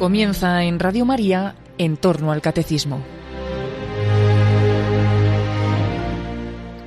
[0.00, 3.02] Comienza en Radio María en torno al catecismo.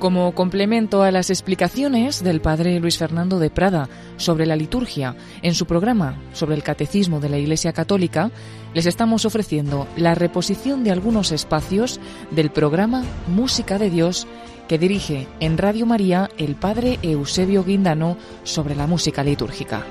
[0.00, 5.54] Como complemento a las explicaciones del padre Luis Fernando de Prada sobre la liturgia en
[5.54, 8.32] su programa sobre el catecismo de la Iglesia Católica,
[8.74, 12.00] les estamos ofreciendo la reposición de algunos espacios
[12.32, 14.26] del programa Música de Dios
[14.66, 19.84] que dirige en Radio María el padre Eusebio Guindano sobre la música litúrgica.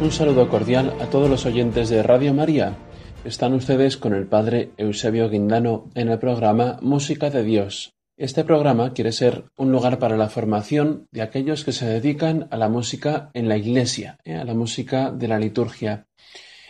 [0.00, 2.76] Un saludo cordial a todos los oyentes de Radio María.
[3.24, 7.94] Están ustedes con el Padre Eusebio Guindano en el programa Música de Dios.
[8.16, 12.56] Este programa quiere ser un lugar para la formación de aquellos que se dedican a
[12.56, 14.36] la música en la Iglesia, ¿eh?
[14.36, 16.06] a la música de la liturgia,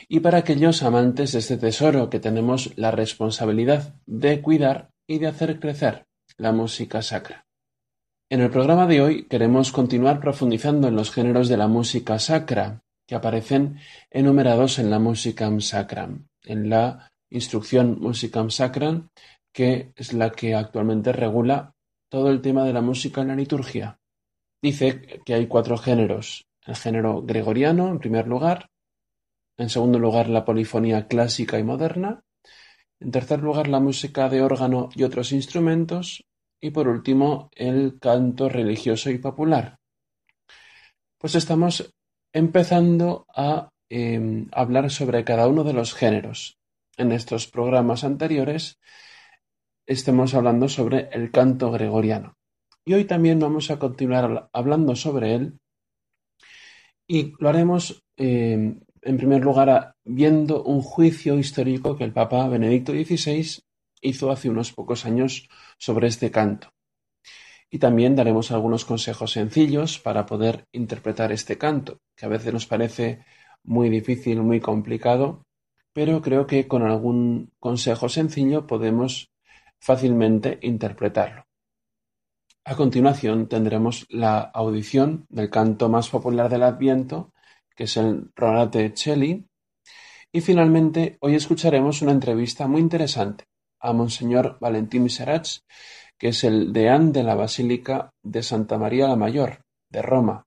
[0.09, 5.27] y para aquellos amantes de este tesoro que tenemos la responsabilidad de cuidar y de
[5.27, 6.07] hacer crecer,
[6.39, 7.45] la música sacra.
[8.31, 12.83] En el programa de hoy queremos continuar profundizando en los géneros de la música sacra,
[13.09, 19.09] que aparecen enumerados en la Musicam Sacram, en la instrucción Musicam Sacram,
[19.51, 21.75] que es la que actualmente regula
[22.11, 23.99] todo el tema de la música en la liturgia.
[24.61, 26.47] Dice que hay cuatro géneros.
[26.67, 28.69] El género gregoriano, en primer lugar.
[29.57, 32.23] En segundo lugar, la polifonía clásica y moderna.
[33.01, 36.25] En tercer lugar, la música de órgano y otros instrumentos.
[36.61, 39.79] Y por último, el canto religioso y popular.
[41.19, 41.95] Pues estamos
[42.33, 46.59] empezando a em, hablar sobre cada uno de los géneros.
[46.97, 48.79] En estos programas anteriores
[49.87, 52.35] estemos hablando sobre el canto gregoriano.
[52.85, 55.59] Y hoy también vamos a continuar hablando sobre él
[57.07, 62.93] y lo haremos em, en primer lugar viendo un juicio histórico que el Papa Benedicto
[62.93, 63.63] XVI
[64.03, 65.49] hizo hace unos pocos años
[65.79, 66.69] sobre este canto.
[67.71, 72.67] Y también daremos algunos consejos sencillos para poder interpretar este canto, que a veces nos
[72.67, 73.25] parece
[73.63, 75.43] muy difícil, muy complicado,
[75.93, 79.31] pero creo que con algún consejo sencillo podemos
[79.81, 81.45] fácilmente interpretarlo.
[82.65, 87.33] A continuación tendremos la audición del canto más popular del Adviento,
[87.75, 89.47] que es el Ronate Celli,
[90.31, 93.45] y finalmente hoy escucharemos una entrevista muy interesante
[93.81, 95.61] a Monseñor Valentín Serach,
[96.19, 100.45] que es el deán de la Basílica de Santa María la Mayor, de Roma.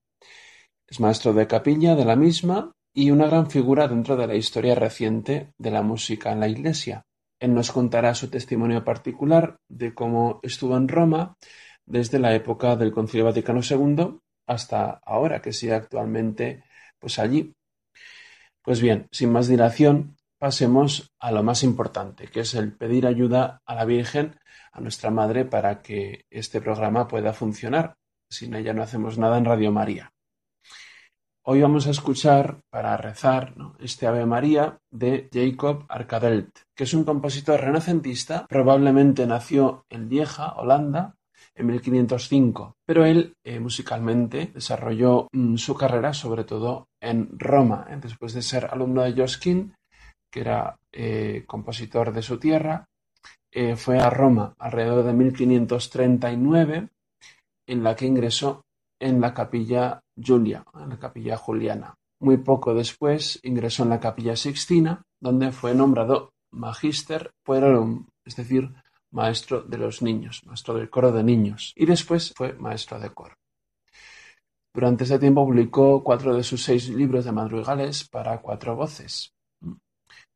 [0.88, 4.76] Es maestro de capilla de la misma y una gran figura dentro de la historia
[4.76, 7.06] reciente de la música en la Iglesia.
[7.40, 11.36] Él nos contará su testimonio particular de cómo estuvo en Roma
[11.86, 16.64] desde la época del Concilio Vaticano II hasta ahora, que sigue actualmente
[17.00, 17.54] pues allí.
[18.62, 23.62] Pues bien, sin más dilación, pasemos a lo más importante, que es el pedir ayuda
[23.66, 24.36] a la Virgen
[24.72, 27.96] a nuestra madre para que este programa pueda funcionar.
[28.30, 30.12] Sin ella no hacemos nada en Radio María.
[31.44, 37.04] Hoy vamos a escuchar para rezar este Ave María de Jacob Arkadelt, que es un
[37.04, 41.16] compositor renacentista, probablemente nació en Lieja, Holanda,
[41.56, 48.34] en 1505, pero él eh, musicalmente desarrolló mm, su carrera sobre todo en Roma, después
[48.34, 49.74] de ser alumno de Josquin,
[50.32, 52.86] que era eh, compositor de su tierra,
[53.52, 56.90] eh, fue a Roma alrededor de 1539,
[57.68, 58.64] en la que ingresó
[59.00, 61.96] en la capilla Julia, en la capilla juliana.
[62.20, 68.72] Muy poco después ingresó en la capilla Sixtina, donde fue nombrado Magister Puerorum, es decir,
[69.12, 73.36] maestro de los niños, maestro del coro de niños, y después fue maestro de coro.
[74.74, 79.34] Durante ese tiempo publicó cuatro de sus seis libros de madrigales para cuatro voces.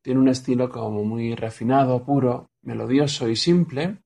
[0.02, 4.00] Tiene un estilo como muy refinado, puro, melodioso y simple,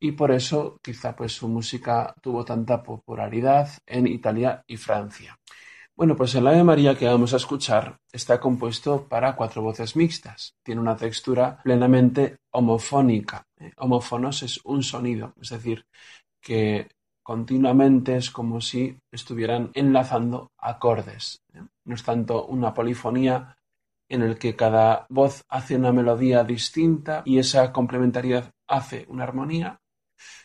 [0.00, 5.38] y por eso quizá pues su música tuvo tanta popularidad en Italia y Francia.
[5.94, 10.54] Bueno, pues el Ave María que vamos a escuchar está compuesto para cuatro voces mixtas.
[10.62, 13.46] Tiene una textura plenamente homofónica.
[13.76, 15.84] Homófonos es un sonido, es decir,
[16.40, 16.88] que
[17.22, 21.42] continuamente es como si estuvieran enlazando acordes.
[21.84, 23.56] No es tanto una polifonía
[24.12, 29.80] en el que cada voz hace una melodía distinta y esa complementariedad hace una armonía,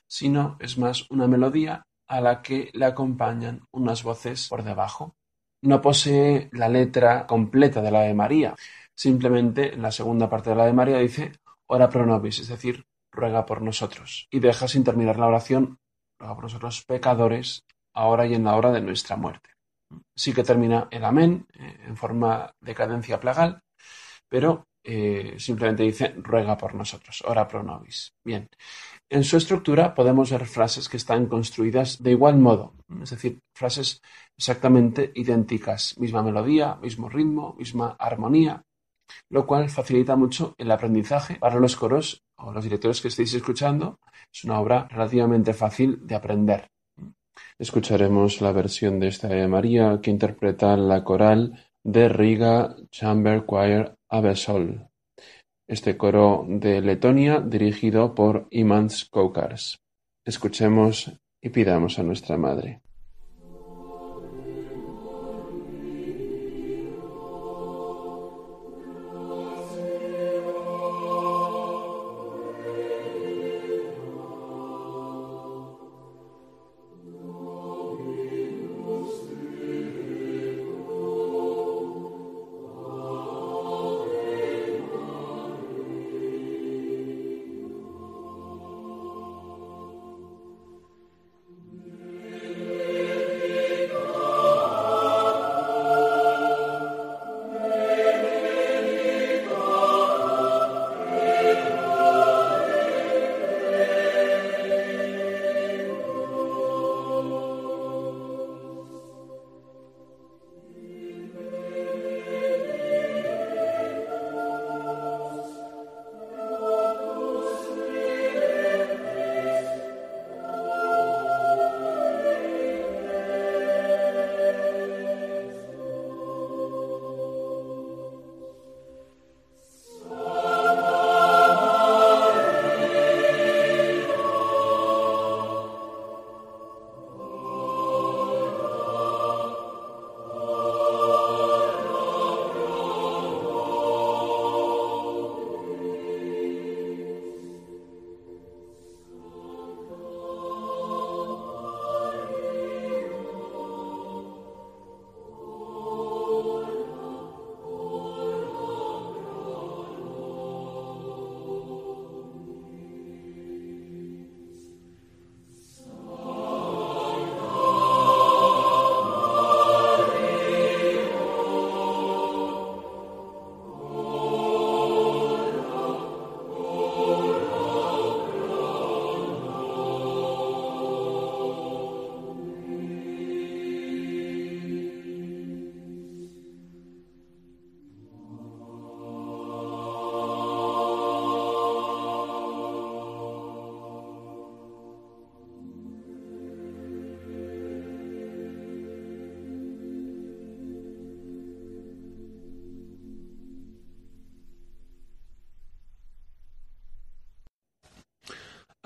[0.08, 5.16] sino es más una melodía a la que le acompañan unas voces por debajo.
[5.62, 8.56] No posee la letra completa de la de María,
[8.96, 11.34] simplemente en la segunda parte de la de María dice
[11.66, 15.80] ora pro nobis, es decir, ruega por nosotros, y deja sin terminar la oración,
[16.18, 19.57] ruega por nosotros pecadores, ahora y en la hora de nuestra muerte.
[20.16, 23.62] Sí que termina el amén en forma de cadencia plagal,
[24.28, 28.14] pero eh, simplemente dice ruega por nosotros, ora pro nobis.
[28.24, 28.48] Bien,
[29.10, 34.02] en su estructura podemos ver frases que están construidas de igual modo, es decir, frases
[34.38, 38.64] exactamente idénticas, misma melodía, mismo ritmo, misma armonía,
[39.30, 44.00] lo cual facilita mucho el aprendizaje para los coros o los directores que estéis escuchando.
[44.32, 46.68] Es una obra relativamente fácil de aprender.
[47.60, 51.54] Escucharemos la versión de esta de María que interpreta la coral
[51.84, 54.90] de Riga Chamber Choir Abesol,
[55.68, 59.80] este coro de Letonia dirigido por Imants Koukars.
[60.26, 61.12] Escuchemos
[61.42, 62.82] y pidamos a nuestra Madre.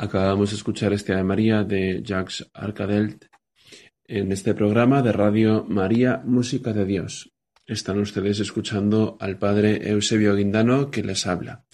[0.01, 3.25] Acabamos de escuchar este Ave María de Jacques Arcadelt
[4.03, 7.31] en este programa de Radio María Música de Dios.
[7.67, 11.65] Están ustedes escuchando al Padre Eusebio Guindano que les habla.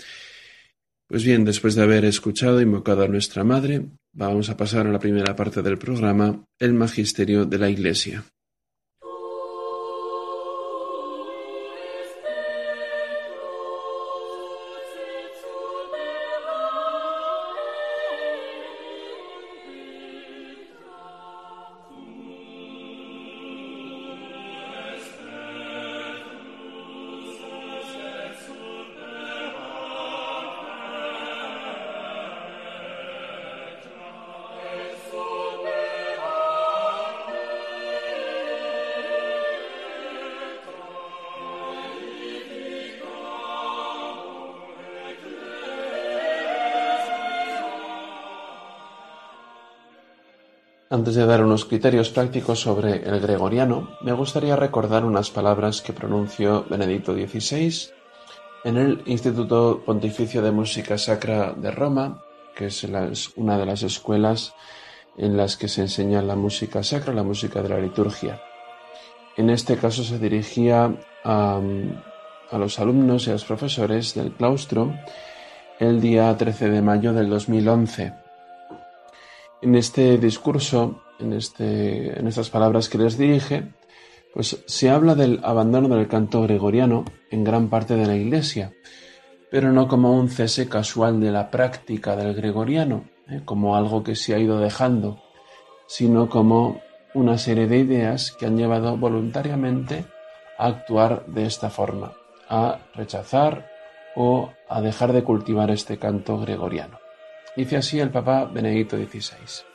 [1.08, 4.92] Pues bien, después de haber escuchado e invocado a nuestra Madre, vamos a pasar a
[4.92, 8.26] la primera parte del programa, el Magisterio de la Iglesia.
[50.90, 55.92] Antes de dar unos criterios prácticos sobre el gregoriano, me gustaría recordar unas palabras que
[55.92, 57.90] pronunció Benedicto XVI
[58.64, 62.24] en el Instituto Pontificio de Música Sacra de Roma,
[62.56, 62.88] que es
[63.36, 64.54] una de las escuelas
[65.18, 68.42] en las que se enseña la música sacra, la música de la liturgia.
[69.36, 71.60] En este caso se dirigía a,
[72.50, 74.94] a los alumnos y a los profesores del claustro
[75.80, 78.27] el día 13 de mayo del 2011
[79.62, 83.74] en este discurso, en, este, en estas palabras que les dirige,
[84.34, 88.74] pues se habla del abandono del canto gregoriano en gran parte de la Iglesia,
[89.50, 93.42] pero no como un cese casual de la práctica del gregoriano, ¿eh?
[93.46, 95.22] como algo que se ha ido dejando,
[95.88, 96.82] sino como
[97.14, 100.06] una serie de ideas que han llevado voluntariamente
[100.58, 102.14] a actuar de esta forma,
[102.50, 103.72] a rechazar
[104.16, 107.00] o a dejar de cultivar este canto gregoriano.
[107.58, 109.66] Dice así el Papa Benedicto XVI.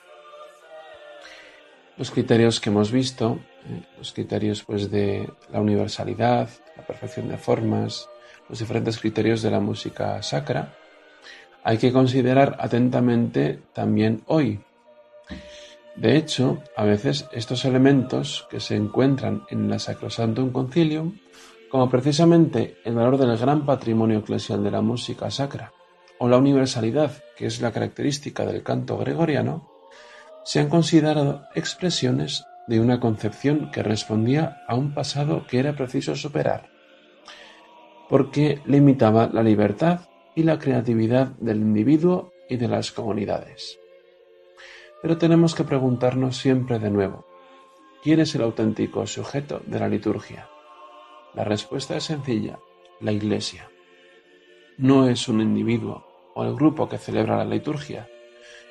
[1.96, 7.38] Los criterios que hemos visto, eh, los criterios pues de la universalidad, la perfección de
[7.38, 8.08] formas,
[8.48, 10.76] los diferentes criterios de la música sacra,
[11.64, 14.60] hay que considerar atentamente también hoy.
[15.96, 21.18] De hecho, a veces estos elementos que se encuentran en la Sacrosantum Concilium,
[21.68, 25.72] como precisamente el valor del gran patrimonio eclesial de la música sacra,
[26.23, 29.69] o la universalidad, que es la característica del canto gregoriano,
[30.45, 36.14] se han considerado expresiones de una concepción que respondía a un pasado que era preciso
[36.14, 36.71] superar,
[38.09, 40.02] porque limitaba la libertad
[40.37, 43.81] y la creatividad del individuo y de las comunidades.
[45.02, 47.26] Pero tenemos que preguntarnos siempre de nuevo,
[48.05, 50.49] ¿quién es el auténtico sujeto de la liturgia?
[51.35, 52.61] La respuesta es sencilla,
[53.00, 53.69] la Iglesia.
[54.79, 58.08] No es un individuo o el grupo que celebra la liturgia,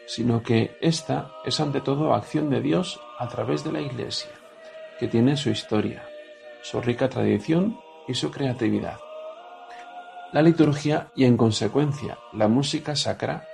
[0.07, 4.31] sino que esta es ante todo acción de Dios a través de la Iglesia,
[4.99, 6.03] que tiene su historia,
[6.61, 8.99] su rica tradición y su creatividad.
[10.33, 13.47] La liturgia y en consecuencia la música sacra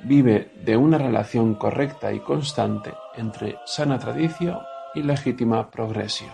[0.00, 4.58] vive de una relación correcta y constante entre sana tradición
[4.94, 6.32] y legítima progresión,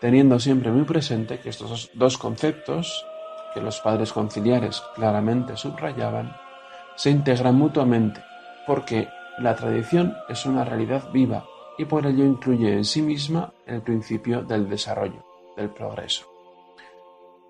[0.00, 3.04] teniendo siempre muy presente que estos dos conceptos,
[3.60, 6.36] los padres conciliares claramente subrayaban,
[6.96, 8.22] se integran mutuamente,
[8.66, 11.46] porque la tradición es una realidad viva
[11.78, 15.24] y por ello incluye en sí misma el principio del desarrollo,
[15.56, 16.26] del progreso.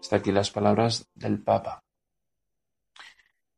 [0.00, 1.82] Está aquí las palabras del Papa.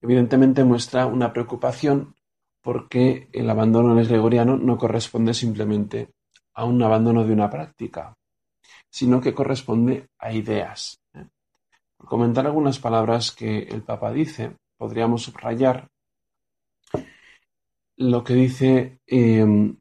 [0.00, 2.14] Evidentemente muestra una preocupación
[2.62, 6.14] porque el abandono del gregoriano no corresponde simplemente
[6.54, 8.16] a un abandono de una práctica,
[8.88, 10.99] sino que corresponde a ideas.
[12.06, 15.88] Comentar algunas palabras que el Papa dice, podríamos subrayar
[17.96, 19.76] lo que dice em,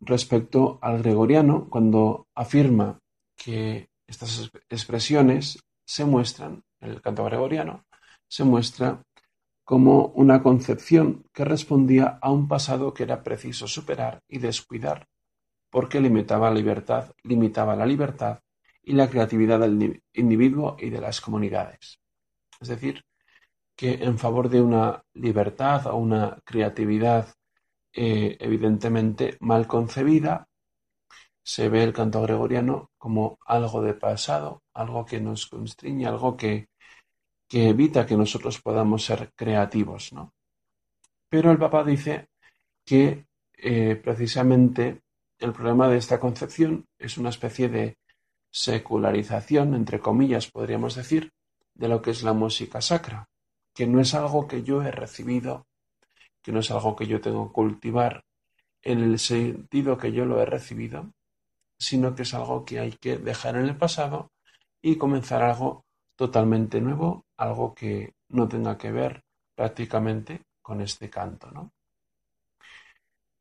[0.00, 2.98] respecto al gregoriano cuando afirma
[3.36, 7.84] que estas expresiones se muestran, en el canto gregoriano,
[8.28, 9.02] se muestra
[9.64, 15.06] como una concepción que respondía a un pasado que era preciso superar y descuidar,
[15.70, 18.40] porque limitaba la libertad, limitaba la libertad
[18.84, 21.98] y la creatividad del individuo y de las comunidades.
[22.60, 23.04] Es decir,
[23.76, 27.28] que en favor de una libertad o una creatividad
[27.92, 30.48] eh, evidentemente mal concebida,
[31.42, 36.68] se ve el canto gregoriano como algo de pasado, algo que nos constriñe, algo que,
[37.46, 40.12] que evita que nosotros podamos ser creativos.
[40.12, 40.32] ¿no?
[41.28, 42.28] Pero el Papa dice
[42.84, 45.02] que eh, precisamente
[45.38, 47.98] el problema de esta concepción es una especie de
[48.54, 51.32] secularización, entre comillas, podríamos decir,
[51.74, 53.28] de lo que es la música sacra,
[53.74, 55.66] que no es algo que yo he recibido,
[56.40, 58.24] que no es algo que yo tengo que cultivar
[58.82, 61.12] en el sentido que yo lo he recibido,
[61.76, 64.30] sino que es algo que hay que dejar en el pasado
[64.80, 65.84] y comenzar algo
[66.14, 69.24] totalmente nuevo, algo que no tenga que ver
[69.56, 71.72] prácticamente con este canto, ¿no?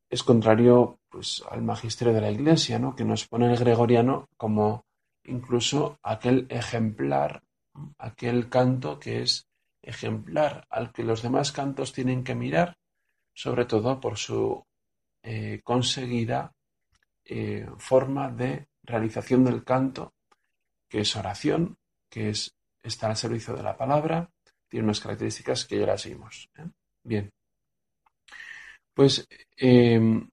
[0.10, 2.96] Es contrario pues al magisterio de la Iglesia, ¿no?
[2.96, 4.86] que nos pone el gregoriano como
[5.26, 7.44] incluso aquel ejemplar,
[7.98, 9.48] aquel canto que es
[9.82, 12.78] ejemplar al que los demás cantos tienen que mirar,
[13.34, 14.64] sobre todo por su
[15.22, 16.54] eh, conseguida
[17.26, 20.14] eh, forma de realización del canto,
[20.90, 21.78] que es oración,
[22.10, 24.30] que es estar al servicio de la palabra,
[24.68, 26.50] tiene unas características que ya las vimos.
[26.58, 26.66] ¿eh?
[27.04, 27.32] Bien.
[28.94, 29.28] Pues
[29.58, 30.30] em,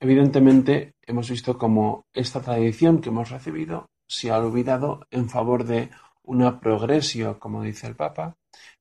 [0.00, 5.90] evidentemente hemos visto cómo esta tradición que hemos recibido se ha olvidado en favor de
[6.22, 8.36] una progresio, como dice el Papa,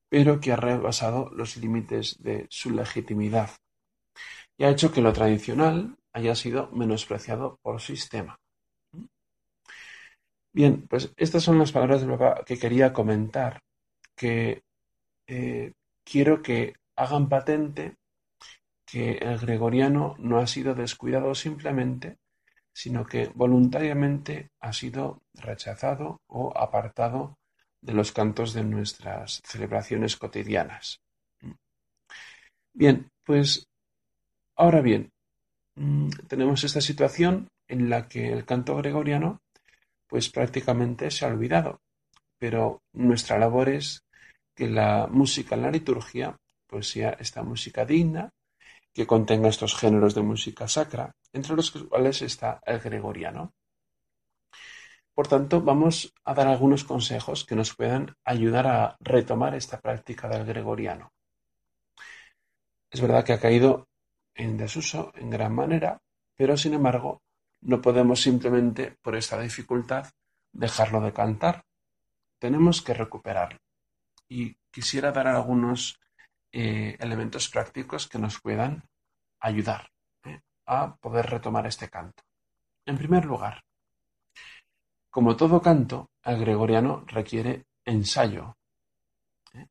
[0.09, 3.49] pero que ha rebasado los límites de su legitimidad
[4.57, 8.39] y ha hecho que lo tradicional, haya sido menospreciado por sistema.
[10.51, 13.61] Bien, pues estas son las palabras del Papa que quería comentar,
[14.15, 14.61] que
[15.25, 17.95] eh, quiero que hagan patente
[18.93, 22.17] que el gregoriano no ha sido descuidado simplemente,
[22.71, 27.37] sino que voluntariamente ha sido rechazado o apartado
[27.81, 31.01] de los cantos de nuestras celebraciones cotidianas.
[32.73, 33.65] Bien, pues
[34.55, 35.13] ahora bien,
[35.75, 39.41] Mm, tenemos esta situación en la que el canto gregoriano
[40.07, 41.81] pues prácticamente se ha olvidado,
[42.37, 44.03] pero nuestra labor es
[44.55, 48.29] que la música en la liturgia pues sea esta música digna,
[48.93, 53.53] que contenga estos géneros de música sacra, entre los cuales está el gregoriano.
[55.13, 60.27] Por tanto, vamos a dar algunos consejos que nos puedan ayudar a retomar esta práctica
[60.27, 61.11] del gregoriano.
[62.89, 63.87] Es verdad que ha caído
[64.35, 66.01] en desuso en gran manera,
[66.35, 67.21] pero sin embargo
[67.61, 70.07] no podemos simplemente por esta dificultad
[70.51, 71.63] dejarlo de cantar.
[72.39, 73.59] Tenemos que recuperarlo.
[74.27, 75.99] Y quisiera dar algunos
[76.53, 78.83] eh, elementos prácticos que nos puedan
[79.39, 79.89] ayudar
[80.23, 82.23] eh, a poder retomar este canto.
[82.85, 83.63] En primer lugar,
[85.09, 88.55] como todo canto, el gregoriano requiere ensayo.
[89.53, 89.67] ¿eh?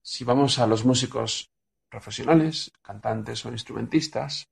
[0.00, 1.50] Si vamos a los músicos
[1.88, 4.46] profesionales, cantantes o instrumentistas,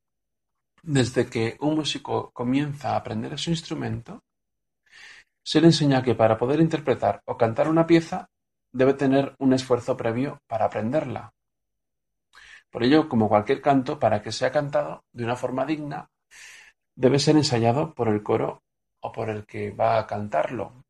[0.82, 4.24] desde que un músico comienza a aprender su instrumento,
[5.44, 8.28] se le enseña que para poder interpretar o cantar una pieza
[8.72, 11.32] debe tener un esfuerzo previo para aprenderla.
[12.70, 16.10] Por ello, como cualquier canto, para que sea cantado de una forma digna,
[16.94, 18.62] debe ser ensayado por el coro
[19.00, 20.84] o por el que va a cantarlo.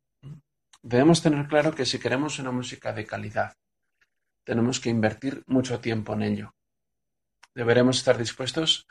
[0.82, 3.54] Debemos tener claro que si queremos una música de calidad,
[4.44, 6.54] tenemos que invertir mucho tiempo en ello.
[7.54, 8.86] Deberemos estar dispuestos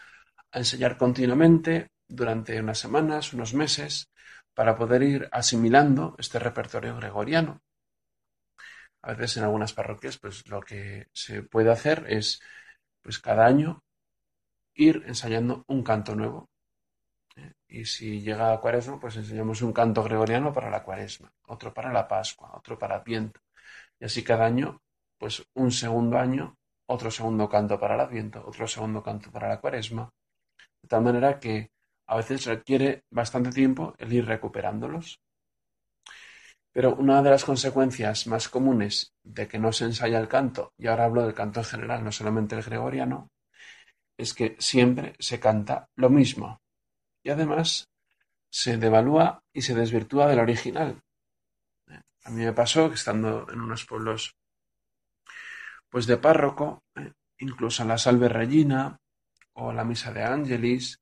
[0.52, 4.10] a ensayar continuamente durante unas semanas, unos meses,
[4.54, 7.62] para poder ir asimilando este repertorio gregoriano.
[9.02, 12.42] A veces en algunas parroquias, pues lo que se puede hacer es,
[13.06, 13.84] pues cada año
[14.76, 16.50] ir ensayando un canto nuevo
[17.68, 21.92] y si llega a Cuaresma, pues enseñamos un canto gregoriano para la Cuaresma, otro para
[21.92, 23.40] la Pascua, otro para Adviento.
[24.00, 24.82] Y así cada año,
[25.18, 26.56] pues un segundo año,
[26.88, 30.10] otro segundo canto para el Adviento, otro segundo canto para la Cuaresma.
[30.82, 31.72] De tal manera que
[32.08, 35.20] a veces requiere bastante tiempo el ir recuperándolos.
[36.76, 40.88] Pero una de las consecuencias más comunes de que no se ensaya el canto, y
[40.88, 43.30] ahora hablo del canto en general, no solamente el gregoriano,
[44.18, 46.60] es que siempre se canta lo mismo
[47.24, 47.88] y además
[48.50, 51.02] se devalúa y se desvirtúa del original.
[52.26, 54.36] A mí me pasó que estando en unos pueblos
[55.88, 58.98] pues de párroco, eh, incluso la Salve Regina
[59.54, 60.98] o la Misa de Ángelis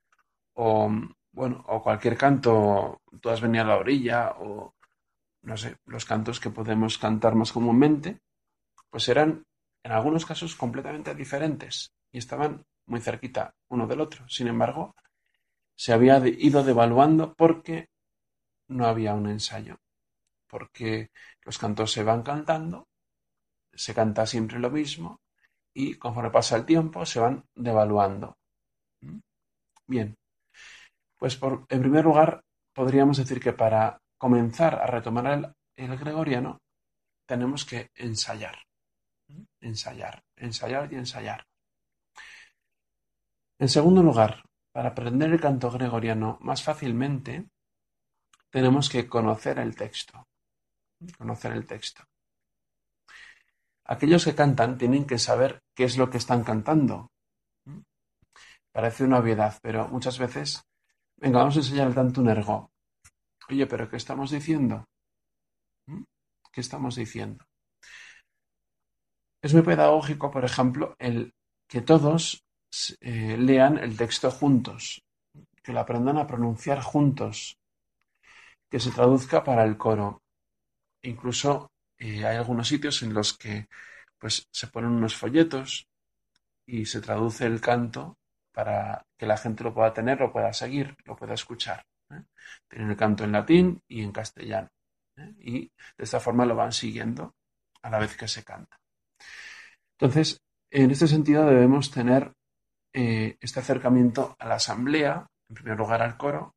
[0.53, 0.91] o
[1.31, 4.75] bueno, o cualquier canto, todas venían a la orilla o
[5.43, 8.19] no sé, los cantos que podemos cantar más comúnmente,
[8.89, 9.43] pues eran
[9.83, 14.27] en algunos casos completamente diferentes y estaban muy cerquita uno del otro.
[14.29, 14.95] Sin embargo,
[15.75, 17.87] se había ido devaluando porque
[18.69, 19.77] no había un ensayo,
[20.47, 21.09] porque
[21.43, 22.87] los cantos se van cantando,
[23.73, 25.19] se canta siempre lo mismo
[25.73, 28.37] y conforme pasa el tiempo se van devaluando.
[29.01, 29.19] ¿Mm?
[29.87, 30.15] Bien,
[31.17, 32.41] pues por, en primer lugar
[32.73, 36.61] podríamos decir que para comenzar a retomar el, gregoriano
[37.27, 38.55] tenemos que ensayar,
[39.59, 41.45] ensayar, ensayar y ensayar.
[43.59, 47.49] En segundo lugar, para aprender el canto gregoriano más fácilmente,
[48.49, 50.25] tenemos que conocer el texto.
[51.17, 52.03] Conocer el texto.
[53.83, 57.11] Aquellos que cantan tienen que saber qué es lo que están cantando.
[58.71, 60.63] Parece una obviedad, pero muchas veces,
[61.17, 62.72] venga, vamos a enseñar el tanto un ergo.
[63.49, 64.83] Oye, pero ¿qué estamos diciendo?
[66.53, 67.43] ¿Qué estamos diciendo?
[69.43, 71.33] Es muy pedagógico, por ejemplo, el
[71.69, 72.43] que todos
[73.01, 75.03] eh, lean el texto juntos,
[75.63, 77.57] que lo aprendan a pronunciar juntos,
[78.69, 80.21] que se traduzca para el coro.
[81.03, 83.67] Incluso eh, hay algunos sitios en los que
[84.19, 85.87] pues, se ponen unos folletos
[86.67, 88.17] y se traduce el canto
[88.53, 91.83] para que la gente lo pueda tener, lo pueda seguir, lo pueda escuchar.
[92.17, 92.23] ¿Eh?
[92.67, 94.69] Tienen el canto en latín y en castellano.
[95.39, 97.35] Y de esta forma lo van siguiendo
[97.81, 98.79] a la vez que se canta.
[99.97, 102.33] Entonces, en este sentido debemos tener
[102.93, 106.55] eh, este acercamiento a la asamblea, en primer lugar al coro,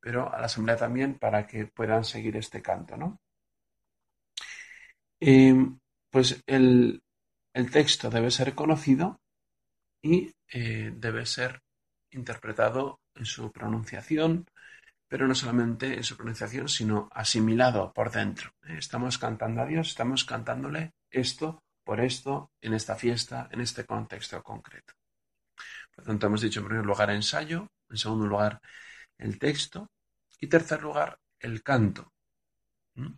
[0.00, 3.20] pero a la asamblea también para que puedan seguir este canto, ¿no?
[5.20, 5.54] Eh,
[6.10, 7.02] pues el,
[7.72, 9.20] texto debe ser conocido
[10.00, 11.60] y eh, debe ser
[12.12, 14.46] interpretado en su pronunciación,
[15.08, 18.52] pero no solamente en su pronunciación, sino asimilado por dentro.
[18.62, 24.42] Estamos cantando a Dios, estamos cantándole esto por esto, en esta fiesta, en este contexto
[24.42, 24.92] concreto.
[25.94, 28.60] Por tanto, hemos dicho en primer lugar ensayo, en segundo lugar
[29.16, 29.90] el texto
[30.38, 32.12] y tercer lugar el canto.
[32.94, 33.14] ¿Mm?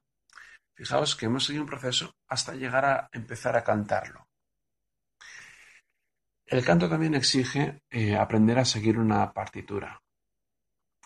[0.74, 4.28] Fijaos que hemos seguido un proceso hasta llegar a empezar a cantarlo.
[6.46, 10.00] El canto también exige eh, aprender a seguir una partitura.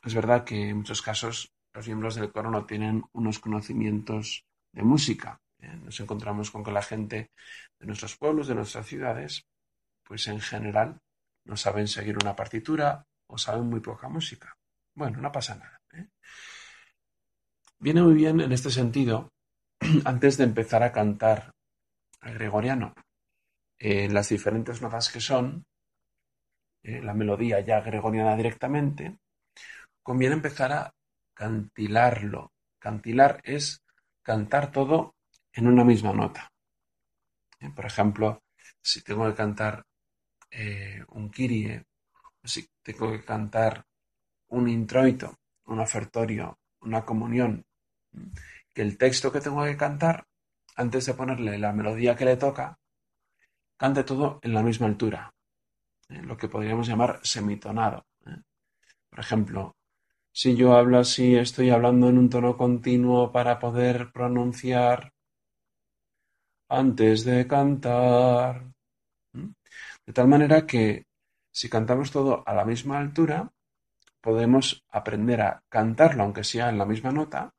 [0.05, 4.83] Es verdad que en muchos casos los miembros del coro no tienen unos conocimientos de
[4.83, 5.41] música.
[5.59, 5.75] ¿eh?
[5.83, 7.31] Nos encontramos con que la gente
[7.81, 9.47] de nuestros pueblos, de nuestras ciudades,
[10.05, 11.01] pues en general
[11.47, 14.55] no saben seguir una partitura o saben muy poca música.
[14.95, 15.81] Bueno, no pasa nada.
[15.95, 16.07] ¿eh?
[17.79, 19.33] Viene muy bien en este sentido,
[20.05, 21.51] antes de empezar a cantar
[22.21, 22.93] el gregoriano,
[23.79, 25.65] eh, las diferentes notas que son,
[26.83, 29.17] la melodía ya gregoriana directamente,
[30.05, 30.95] conviene empezar a
[31.35, 32.53] cantilarlo.
[32.79, 33.83] Cantilar es
[34.23, 35.17] cantar todo
[35.53, 36.53] en una misma nota.
[37.59, 38.45] Eh, por ejemplo,
[38.81, 39.85] si tengo que cantar
[41.09, 41.85] un kirie,
[42.45, 43.85] si tengo que cantar
[44.49, 47.65] un introito, un ofertorio, una comunión,
[48.73, 50.27] que el texto que tengo que cantar,
[50.77, 52.79] antes de ponerle la melodía que le toca,
[53.77, 55.33] cante todo en la misma altura,
[56.09, 56.23] ¿eh?
[56.23, 58.07] lo que podríamos llamar semitonado.
[58.27, 58.43] ¿eh?
[59.09, 59.77] Por ejemplo,
[60.35, 65.13] si yo hablo así, estoy hablando en un tono continuo para poder pronunciar
[66.69, 68.65] antes de cantar.
[70.07, 71.05] De tal manera que
[71.53, 73.49] si cantamos todo a la misma altura,
[74.21, 77.55] podemos aprender a cantarlo, aunque sea en la misma nota,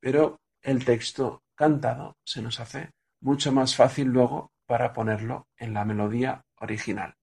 [0.00, 5.84] pero el texto cantado se nos hace mucho más fácil luego para ponerlo en la
[5.84, 7.14] melodía original.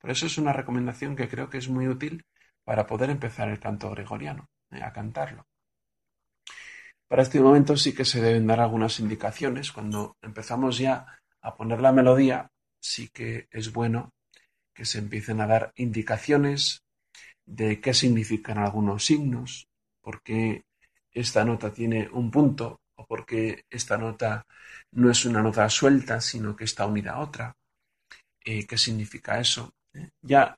[0.00, 2.24] Por eso es una recomendación que creo que es muy útil
[2.70, 4.80] para poder empezar el canto gregoriano, ¿eh?
[4.80, 5.44] a cantarlo.
[7.08, 9.72] Para este momento sí que se deben dar algunas indicaciones.
[9.72, 11.04] Cuando empezamos ya
[11.40, 12.48] a poner la melodía,
[12.80, 14.12] sí que es bueno
[14.72, 16.84] que se empiecen a dar indicaciones
[17.44, 19.66] de qué significan algunos signos,
[20.00, 20.62] por qué
[21.10, 24.46] esta nota tiene un punto o por qué esta nota
[24.92, 27.56] no es una nota suelta, sino que está unida a otra.
[28.44, 29.74] Eh, ¿Qué significa eso?
[29.92, 30.56] Eh, ya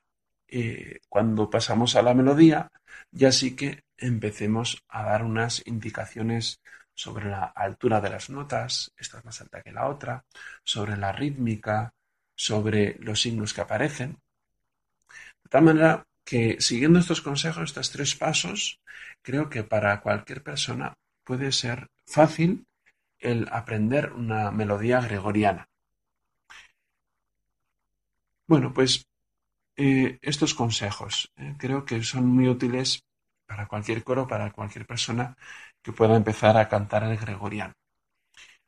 [0.53, 2.69] eh, cuando pasamos a la melodía,
[3.11, 6.61] ya sí que empecemos a dar unas indicaciones
[6.93, 10.25] sobre la altura de las notas, esta es más alta que la otra,
[10.63, 11.93] sobre la rítmica,
[12.35, 14.17] sobre los signos que aparecen.
[15.43, 18.79] De tal manera que siguiendo estos consejos, estos tres pasos,
[19.21, 22.65] creo que para cualquier persona puede ser fácil
[23.19, 25.67] el aprender una melodía gregoriana.
[28.47, 29.05] Bueno, pues
[29.75, 33.03] eh, estos consejos eh, creo que son muy útiles
[33.45, 35.35] para cualquier coro, para cualquier persona
[35.81, 37.73] que pueda empezar a cantar el gregoriano.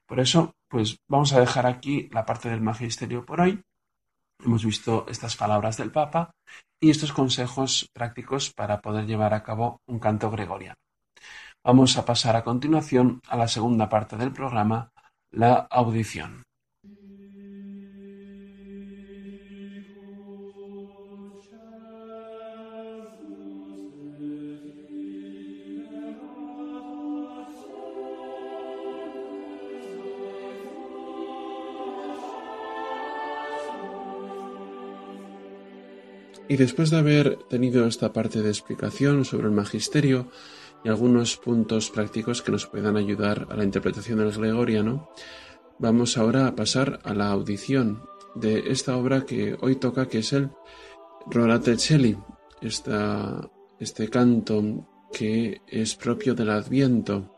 [0.05, 3.63] Por eso, pues vamos a dejar aquí la parte del magisterio por hoy
[4.43, 6.31] Hemos visto estas palabras del Papa
[6.79, 10.75] y estos consejos prácticos para poder llevar a cabo un canto gregoriano.
[11.63, 14.91] Vamos a pasar a continuación a la segunda parte del programa,
[15.31, 16.44] la audición.
[36.47, 40.29] Y después de haber tenido esta parte de explicación sobre el magisterio
[40.83, 45.09] y algunos puntos prácticos que nos puedan ayudar a la interpretación del gregoriano,
[45.79, 48.03] vamos ahora a pasar a la audición
[48.35, 50.51] de esta obra que hoy toca, que es el
[51.25, 52.15] Rorate Celi,
[52.61, 57.31] este canto que es propio del Adviento.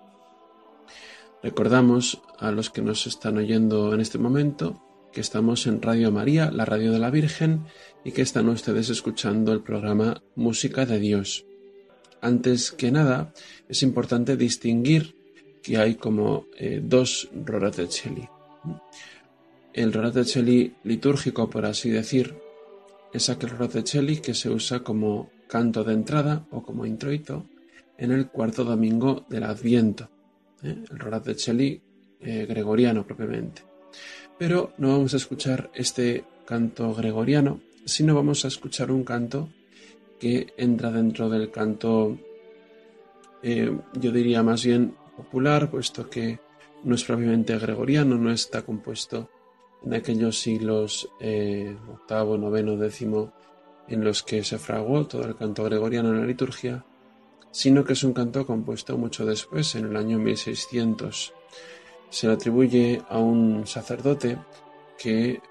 [1.42, 4.84] Recordamos a los que nos están oyendo en este momento
[5.18, 7.66] que estamos en Radio María, la radio de la Virgen,
[8.06, 11.44] y que están ustedes escuchando el programa Música de Dios.
[12.22, 13.34] Antes que nada,
[13.68, 15.16] es importante distinguir
[15.64, 18.30] que hay como eh, dos Roratelli.
[19.74, 22.36] El Roratelli litúrgico, por así decir,
[23.12, 27.44] es aquel Roratelli que se usa como canto de entrada o como introito
[27.98, 30.12] en el cuarto domingo del Adviento,
[30.62, 30.76] ¿eh?
[30.92, 31.82] el Roratelli
[32.22, 33.64] eh, gregoriano propiamente.
[34.38, 39.50] Pero no vamos a escuchar este canto gregoriano, sino vamos a escuchar un canto
[40.20, 42.18] que entra dentro del canto,
[43.42, 46.40] eh, yo diría más bien popular, puesto que
[46.84, 49.30] no es propiamente gregoriano, no está compuesto
[49.84, 53.34] en aquellos siglos eh, octavo, noveno, décimo,
[53.88, 56.86] en los que se fraguó todo el canto gregoriano en la liturgia,
[57.52, 61.34] sino que es un canto compuesto mucho después, en el año 1600
[62.10, 64.38] se le atribuye a un sacerdote
[64.98, 65.42] que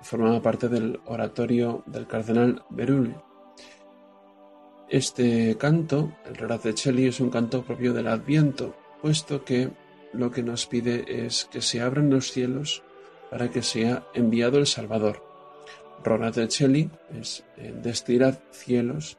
[0.00, 3.16] formaba parte del oratorio del cardenal Berulle.
[4.88, 9.70] Este canto, el Raracecelli, es un canto propio del Adviento, puesto que
[10.12, 12.82] lo que nos pide es que se abran los cielos
[13.30, 15.22] para que sea enviado el Salvador.
[16.02, 19.18] Raracecelli es eh, destilar cielos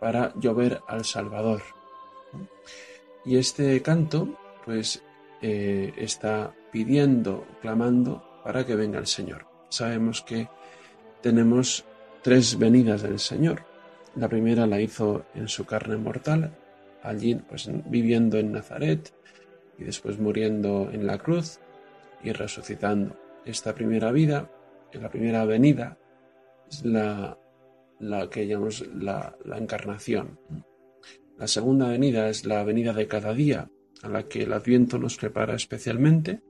[0.00, 1.62] para llover al Salvador.
[3.24, 5.02] Y este canto, pues
[5.42, 9.46] eh, está pidiendo, clamando para que venga el Señor.
[9.68, 10.48] Sabemos que
[11.20, 11.84] tenemos
[12.22, 13.64] tres venidas del Señor.
[14.14, 16.56] La primera la hizo en su carne mortal,
[17.02, 19.12] allí pues, viviendo en Nazaret
[19.78, 21.60] y después muriendo en la cruz
[22.22, 23.16] y resucitando.
[23.44, 24.50] Esta primera vida,
[24.92, 25.98] la primera venida,
[26.68, 27.38] es la,
[28.00, 30.38] la que llamamos la, la encarnación.
[31.38, 33.68] La segunda venida es la venida de cada día,
[34.02, 36.40] a la que el Adviento nos prepara especialmente.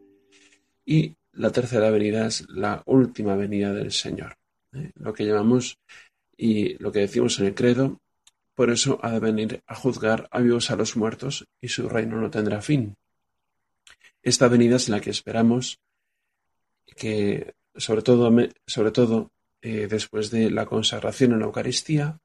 [0.84, 4.36] Y la tercera venida es la última venida del Señor,
[4.72, 4.92] ¿eh?
[4.94, 5.78] lo que llamamos
[6.36, 8.00] y lo que decimos en el credo,
[8.54, 12.20] por eso ha de venir a juzgar a vivos a los muertos y su reino
[12.20, 12.96] no tendrá fin.
[14.22, 15.78] Esta venida es la que esperamos
[16.96, 18.34] que, sobre todo,
[18.66, 19.30] sobre todo
[19.60, 22.18] eh, después de la consagración en la Eucaristía,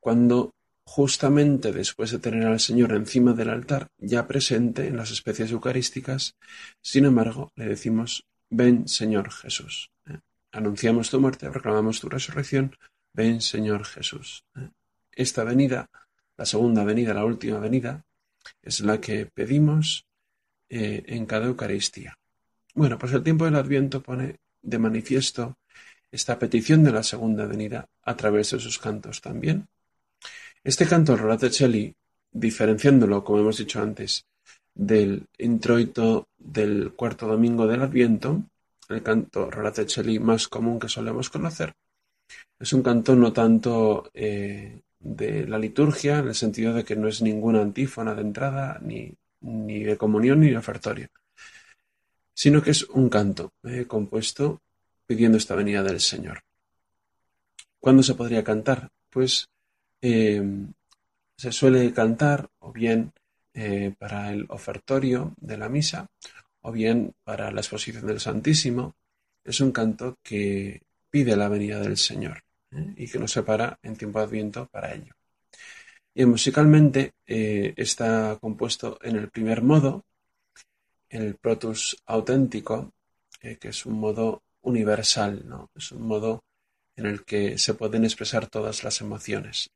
[0.00, 0.54] cuando
[0.88, 6.34] justamente después de tener al Señor encima del altar, ya presente en las especies eucarísticas,
[6.80, 9.90] sin embargo, le decimos, ven Señor Jesús.
[10.08, 10.18] ¿eh?
[10.50, 12.74] Anunciamos tu muerte, proclamamos tu resurrección,
[13.12, 14.46] ven Señor Jesús.
[14.56, 14.70] ¿eh?
[15.12, 15.90] Esta venida,
[16.38, 18.06] la segunda venida, la última venida,
[18.62, 20.06] es la que pedimos
[20.70, 22.18] eh, en cada Eucaristía.
[22.74, 25.58] Bueno, pues el tiempo del Adviento pone de manifiesto
[26.10, 29.68] esta petición de la segunda venida a través de sus cantos también.
[30.64, 31.94] Este canto Rolateceli,
[32.32, 34.24] diferenciándolo, como hemos dicho antes,
[34.74, 38.42] del introito del cuarto domingo del Adviento,
[38.88, 41.74] el canto Rolateceli más común que solemos conocer,
[42.58, 47.08] es un canto no tanto eh, de la liturgia, en el sentido de que no
[47.08, 51.08] es ninguna antífona de entrada, ni, ni de comunión, ni de ofertorio,
[52.34, 54.60] sino que es un canto eh, compuesto
[55.06, 56.42] pidiendo esta venida del Señor.
[57.78, 58.90] ¿Cuándo se podría cantar?
[59.08, 59.48] Pues
[60.00, 60.72] Em,
[61.36, 63.12] se suele cantar o bien
[63.54, 66.08] eh, para el ofertorio de la misa
[66.62, 68.94] o bien para la exposición del Santísimo.
[69.44, 72.94] Es un canto que pide la venida del Señor ¿eh?
[72.96, 75.14] y que nos separa en tiempo de Adviento para ello.
[76.14, 80.04] Y musicalmente eh, está compuesto en el primer modo,
[81.08, 82.92] el protus auténtico,
[83.40, 85.70] que es un modo universal, ¿no?
[85.74, 86.44] es un modo
[86.98, 89.70] en el que se pueden expresar todas las emociones.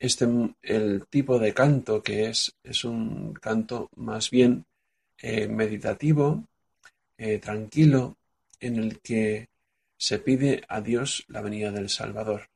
[0.00, 0.26] Este,
[0.62, 4.64] el tipo de canto que es, es un canto más bien
[5.18, 6.44] eh, meditativo,
[7.16, 8.16] eh, tranquilo,
[8.58, 9.48] en el que
[9.96, 12.50] se pide a Dios la venida del Salvador.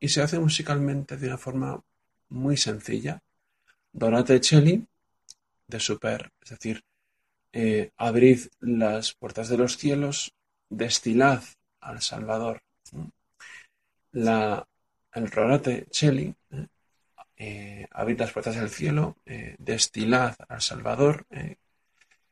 [0.00, 1.84] Y se hace musicalmente de una forma
[2.30, 3.22] muy sencilla.
[3.92, 4.84] Dorate Cheli,
[5.68, 6.82] de super, es decir,
[7.52, 10.32] eh, abrid las puertas de los cielos,
[10.68, 11.44] destilad
[11.86, 12.60] al Salvador.
[14.12, 14.66] La,
[15.12, 16.66] el Rorate Cheli, eh,
[17.36, 21.26] eh, abrid las puertas del cielo, eh, destilad al Salvador.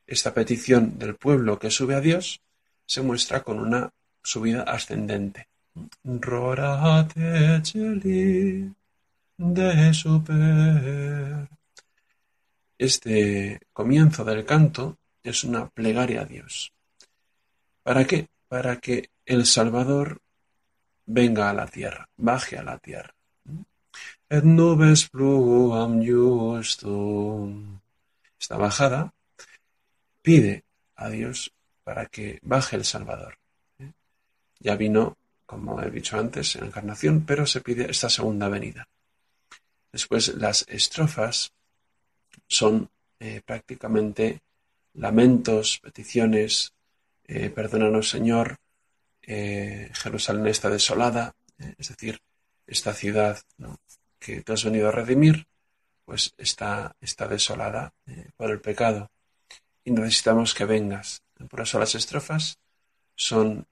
[0.07, 2.43] esta petición del pueblo que sube a Dios
[2.85, 3.91] se muestra con una
[4.23, 5.49] subida ascendente.
[6.05, 8.71] Rorate Cheli
[9.37, 11.49] de super.
[12.79, 16.73] Este comienzo del canto es una plegaria a Dios.
[17.83, 18.29] ¿Para qué?
[18.49, 20.21] Para que el Salvador
[21.07, 23.15] venga a la tierra, baje a la tierra.
[24.43, 25.11] Nubes.
[28.41, 29.15] Esta bajada
[30.23, 30.65] pide
[30.97, 31.53] a Dios
[31.85, 33.39] para que baje el Salvador.
[34.59, 38.89] Ya vino, como he dicho antes, en encarnación, pero se pide esta segunda venida.
[39.93, 41.53] Después las estrofas
[42.49, 44.41] son eh, prácticamente
[44.95, 46.73] lamentos, peticiones,
[47.27, 48.59] eh, perdónanos Señor,
[49.23, 52.21] eh, Jerusalén está desolada, eh, es decir,
[52.67, 53.39] esta ciudad
[54.19, 55.47] que tú has venido a redimir,
[56.05, 57.93] pues está, está desolada
[58.37, 59.11] por el pecado
[59.85, 61.23] y necesitamos que vengas.
[61.49, 62.59] Por eso las estrofas
[63.15, 63.67] son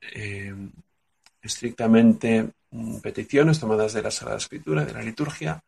[1.40, 5.62] estrictamente mm, peticiones tomadas de la Sagrada Escritura, de la liturgia,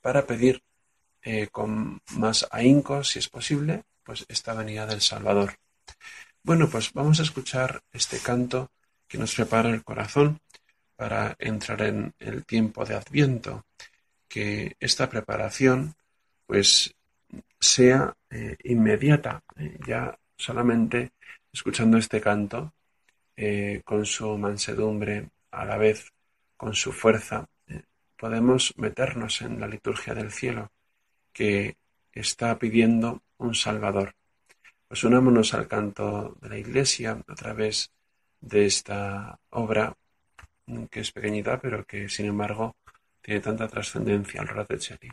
[0.00, 0.62] para pedir
[1.52, 5.58] con más ahínco, si es posible, pues esta venida del Salvador.
[6.42, 8.70] Bueno, pues vamos a escuchar este canto
[9.06, 10.40] que nos prepara el corazón
[10.96, 13.66] para entrar en el tiempo de Adviento,
[14.28, 15.94] que esta preparación
[16.46, 16.94] pues
[17.60, 21.12] sea eh, inmediata, eh, ya solamente
[21.52, 22.72] escuchando este canto
[23.36, 26.12] eh, con su mansedumbre, a la vez
[26.56, 27.46] con su fuerza,
[28.16, 30.72] podemos meternos en la liturgia del cielo
[31.32, 31.76] que
[32.12, 34.17] está pidiendo un Salvador.
[34.88, 37.92] Pues unámonos al canto de la Iglesia a través
[38.40, 39.94] de esta obra,
[40.90, 42.74] que es pequeñita, pero que sin embargo
[43.20, 45.10] tiene tanta trascendencia, el Cheli.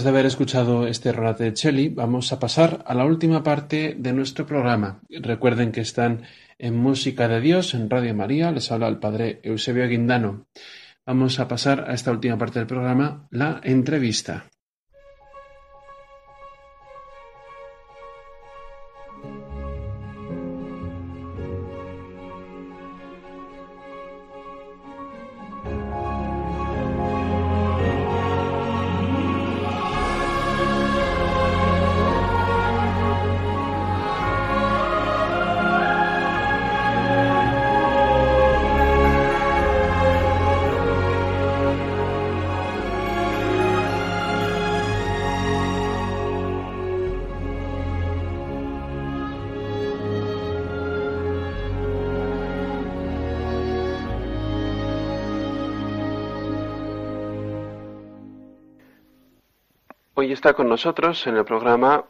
[0.00, 3.94] Después de haber escuchado este rolate de Cheli, vamos a pasar a la última parte
[3.98, 5.02] de nuestro programa.
[5.10, 6.22] Recuerden que están
[6.58, 10.46] en Música de Dios, en Radio María, les habla el Padre Eusebio Guindano.
[11.04, 14.46] Vamos a pasar a esta última parte del programa, la entrevista.
[60.50, 62.06] Está con nosotros en el programa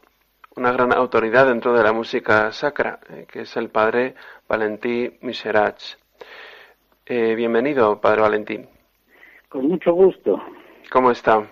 [0.57, 4.14] una gran autoridad dentro de la música sacra, eh, que es el padre
[4.49, 5.99] Valentí Miserach.
[7.05, 8.66] Eh, bienvenido, padre Valentín.
[9.51, 10.43] Con mucho gusto.
[10.91, 11.47] ¿Cómo está?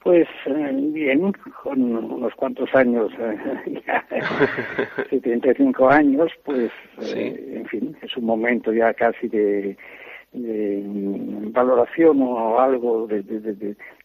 [0.00, 3.10] Pues eh, bien, con unos cuantos años,
[3.86, 4.06] ya,
[5.08, 9.78] 75 años, pues en fin, es un momento ya casi de,
[10.34, 13.22] valoración o algo de,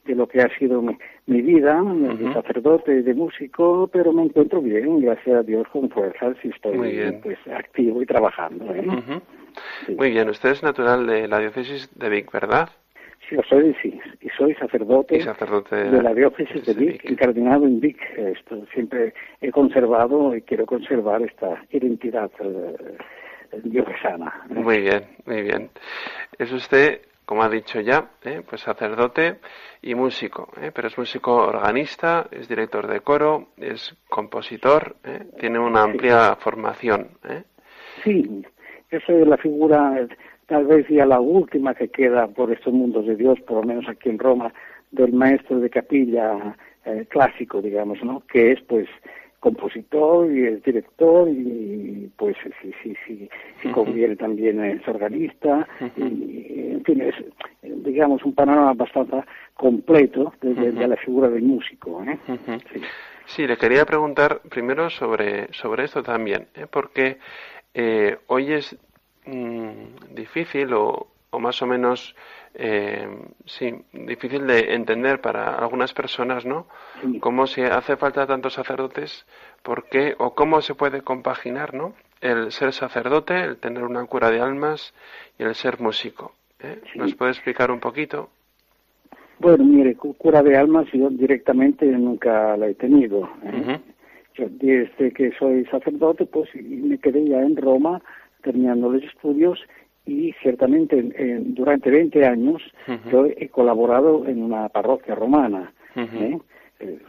[0.08, 5.02] de lo que ha sido mi, vida, de sacerdote, de músico, pero me encuentro bien,
[5.02, 8.74] gracias a Dios, con fuerzas y estoy pues activo y trabajando.
[8.74, 8.86] ¿eh?
[9.96, 12.70] Muy bien, usted es natural de la diócesis de Vic, ¿verdad?
[13.28, 18.00] Sí, yo soy, sí, y soy sacerdote, de la diócesis de Vic, encardinado en Vic.
[18.18, 22.76] Esto siempre he conservado y quiero conservar esta identidad eh,
[23.64, 24.46] diocesana.
[24.50, 25.70] Muy bien, muy bien.
[26.38, 28.42] Es usted como ha dicho ya, ¿eh?
[28.50, 29.40] pues sacerdote
[29.82, 30.72] y músico, ¿eh?
[30.74, 35.26] pero es músico organista, es director de coro, es compositor, ¿eh?
[35.38, 37.10] tiene una amplia formación.
[38.02, 38.46] Sí,
[38.90, 40.08] esa es la figura,
[40.46, 43.90] tal vez ya la última que queda por estos mundos de Dios, por lo menos
[43.90, 44.54] aquí en Roma,
[44.92, 46.56] del maestro de capilla
[47.10, 48.24] clásico, digamos, ¿no?
[48.32, 48.88] Que es, pues,
[49.40, 53.30] compositor y es director y pues sí sí sí
[53.72, 57.16] conviene también es organista y en fin es
[57.84, 59.24] digamos un panorama bastante
[59.54, 62.18] completo de, la figura del músico ¿eh?
[63.28, 63.46] sí.
[63.46, 66.66] le quería preguntar primero sobre sobre esto también ¿eh?
[66.70, 67.18] porque
[67.74, 68.76] eh, hoy es
[69.26, 72.16] mm, difícil o, o más o menos
[72.56, 73.08] eh,
[73.46, 76.68] sí, difícil de entender para algunas personas, ¿no?
[77.20, 79.26] Cómo se hace falta tantos sacerdotes,
[79.62, 81.94] por qué o cómo se puede compaginar, ¿no?
[82.22, 84.94] El ser sacerdote, el tener una cura de almas
[85.38, 86.34] y el ser músico.
[86.60, 86.82] ¿eh?
[86.96, 88.30] ¿Nos puede explicar un poquito?
[89.40, 93.30] Bueno, mire, cura de almas yo directamente nunca la he tenido.
[93.44, 93.80] ¿eh?
[94.34, 98.02] Yo desde que soy sacerdote, pues me quedé ya en Roma
[98.42, 99.60] terminando los estudios
[100.08, 100.96] y ciertamente
[101.46, 102.62] durante 20 años
[103.12, 106.38] yo he colaborado en una parroquia romana, ¿eh?
[106.80, 107.00] Eh,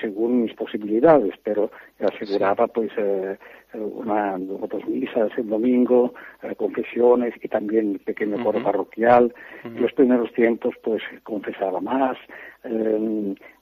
[0.00, 1.70] según mis posibilidades, pero
[2.00, 3.36] aseguraba pues eh,
[3.72, 6.14] una dos misas el domingo,
[6.56, 9.32] confesiones y también pequeño coro parroquial.
[9.62, 12.16] Los primeros tiempos pues confesaba más,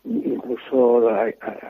[0.04, 1.06] incluso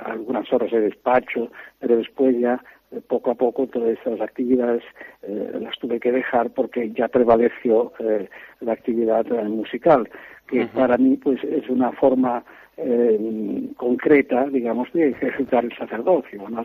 [0.05, 1.51] algunas horas de despacho,
[1.81, 2.63] pero después ya
[3.01, 4.83] poco a poco todas esas actividades
[5.23, 8.29] eh, las tuve que dejar porque ya prevaleció eh,
[8.61, 10.09] la actividad eh, musical,
[10.47, 12.45] que para mí pues es una forma
[12.79, 16.49] eh, concreta, digamos, de ejercitar el sacerdocio.
[16.49, 16.63] No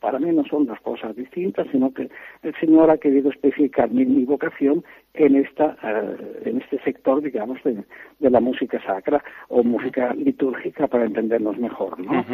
[0.00, 2.08] Para mí no son dos cosas distintas, sino que
[2.42, 4.84] el Señor ha querido especificar mi, vocación
[5.14, 7.84] en esta, eh, en este sector, digamos, de,
[8.18, 12.24] la música sacra o música litúrgica para entendernos mejor, ¿no?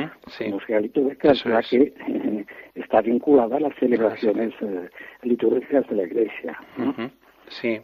[0.49, 4.55] Música litúrgica es la que eh, está vinculada a las celebraciones
[5.23, 6.59] litúrgicas de la Iglesia.
[7.61, 7.81] Sí,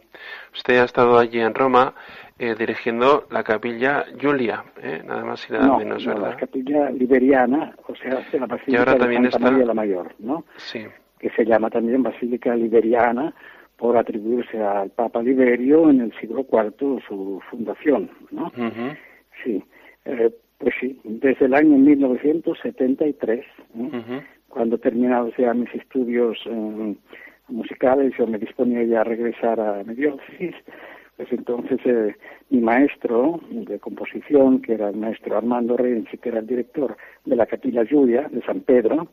[0.53, 1.93] usted ha estado allí en Roma
[2.39, 5.01] eh, dirigiendo la capilla Julia, ¿eh?
[5.05, 6.21] nada más y nada menos, ¿verdad?
[6.21, 10.45] No, la capilla liberiana, o sea, la Basílica de Santa María la Mayor, ¿no?
[10.57, 10.85] Sí.
[11.19, 13.33] Que se llama también Basílica Liberiana
[13.77, 18.51] por atribuirse al Papa Liberio en el siglo IV su fundación, ¿no?
[19.43, 19.63] Sí,
[20.05, 23.45] eh, pues sí, desde el año 1973,
[24.49, 26.37] cuando terminados ya mis estudios
[27.49, 30.55] musicales, yo me disponía ya a regresar a mi diócesis,
[31.17, 32.15] pues entonces eh,
[32.49, 36.95] mi maestro de composición, que era el maestro Armando Renzi, que era el director
[37.25, 39.09] de la Capilla Julia de San Pedro,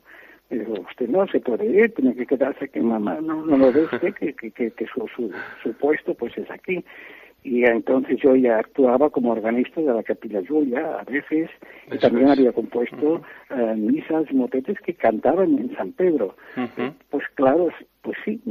[0.49, 3.67] me dijo, usted no se puede ir, tiene que quedarse aquí, mamá, no, no lo
[3.67, 5.29] usted, que, que, que, su, su,
[5.61, 6.83] su, puesto pues es aquí.
[7.47, 11.49] Y entonces yo ya actuaba como organista de la Capilla Julia a veces
[11.89, 16.35] y también había compuesto uh misas motetes que cantaban en San Pedro.
[17.09, 17.69] Pues claro,
[18.01, 18.41] pues sí,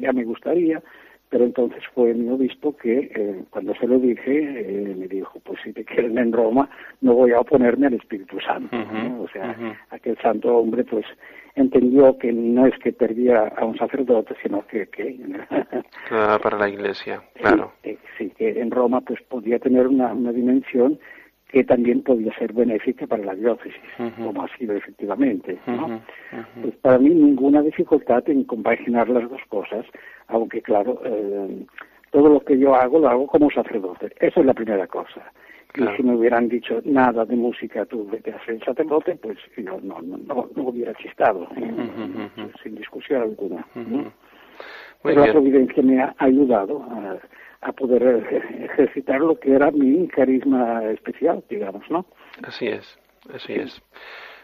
[0.00, 0.82] ya me gustaría,
[1.30, 5.58] pero entonces fue mi obispo que eh, cuando se lo dije eh, me dijo, pues
[5.62, 6.68] si te quieren en Roma
[7.00, 8.76] no voy a oponerme al Espíritu Santo.
[9.20, 9.56] O sea,
[9.90, 11.04] aquel santo hombre pues
[11.54, 14.86] entendió que no es que perdía a un sacerdote, sino que...
[14.86, 15.18] que
[16.10, 17.72] para la Iglesia, claro.
[17.82, 20.98] Eh, sí, que en Roma pues podía tener una, una dimensión
[21.48, 23.80] que también podía ser benéfica para la diócesis,
[24.16, 25.58] como ha sido efectivamente.
[25.66, 26.00] ¿no?
[26.60, 29.86] Pues para mí ninguna dificultad en compaginar las dos cosas,
[30.26, 31.64] aunque claro, eh,
[32.10, 34.12] todo lo que yo hago lo hago como sacerdote.
[34.20, 35.22] Esa es la primera cosa.
[35.74, 39.78] Y si me hubieran dicho nada de música, tú vete a ser sacerdote, pues yo
[39.82, 42.50] no, no, no, hubiera chistado, ¿eh?
[42.62, 43.66] sin discusión alguna.
[45.02, 47.18] Pero la providencia me ha ayudado a
[47.60, 48.02] a poder
[48.60, 52.06] ejercitar lo que era mi carisma especial, digamos, ¿no?
[52.42, 52.98] Así es,
[53.34, 53.82] así es.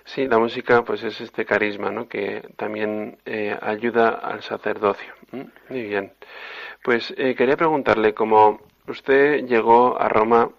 [0.05, 2.09] Sí, la música pues es este carisma, ¿no?
[2.09, 5.15] Que también eh, ayuda al sacerdocio.
[5.71, 6.13] Muy bien.
[6.83, 10.51] Pues eh, quería preguntarle, como usted llegó a Roma,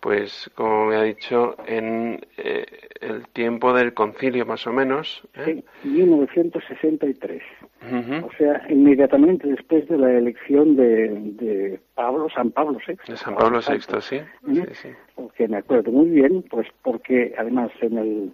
[0.00, 2.66] pues como me ha dicho, en eh,
[3.00, 5.22] el tiempo del concilio más o menos.
[5.34, 5.62] ¿eh?
[5.82, 7.42] Sí, 1963.
[8.22, 12.96] O sea, inmediatamente después de la elección de, Pablo, San Pablo VI.
[13.08, 14.20] De San Pablo VI, sí.
[14.52, 14.88] sí, sí.
[15.36, 18.32] Que me acuerdo muy bien, pues porque además en el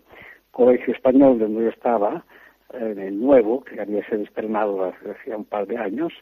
[0.51, 2.25] colegio español donde yo estaba,
[2.73, 6.13] en el nuevo, que había sido estrenado hace un par de años,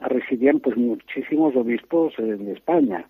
[0.00, 3.06] residían pues muchísimos obispos en España.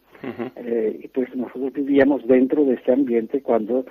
[0.57, 3.85] Eh, y pues nosotros vivíamos dentro de este ambiente cuando,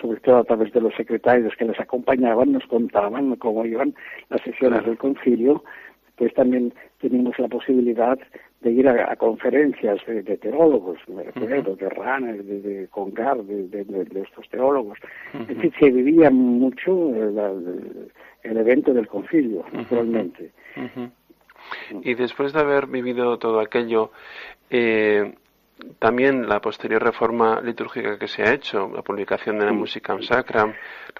[0.00, 3.94] sobre todo a través de los secretarios que les acompañaban, nos contaban cómo iban
[4.28, 5.62] las sesiones del concilio,
[6.16, 8.18] pues también teníamos la posibilidad
[8.60, 14.98] de ir a, conferencias de, teólogos, me recuerdo, de Ranner, de, Congar, de, estos teólogos.
[15.32, 18.10] En fin, se vivía mucho el,
[18.44, 20.52] el evento del concilio, naturalmente.
[22.02, 24.10] Y después de haber vivido todo aquello,
[24.70, 25.34] eh,
[25.98, 30.66] también la posterior reforma litúrgica que se ha hecho, la publicación de la música sacra,
[30.66, 30.74] la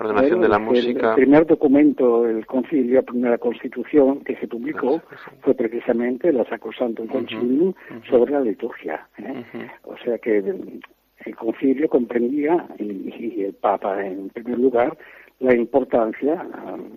[0.07, 1.11] ordenación de la música.
[1.11, 5.03] El primer documento del concilio, la primera constitución que se publicó
[5.41, 7.75] fue precisamente la Sacrosantum Concilium
[8.09, 9.09] sobre la liturgia.
[9.19, 9.45] ¿eh?
[9.85, 14.97] O sea que el concilio comprendía, y, el Papa en primer lugar,
[15.43, 16.91] la importancia um,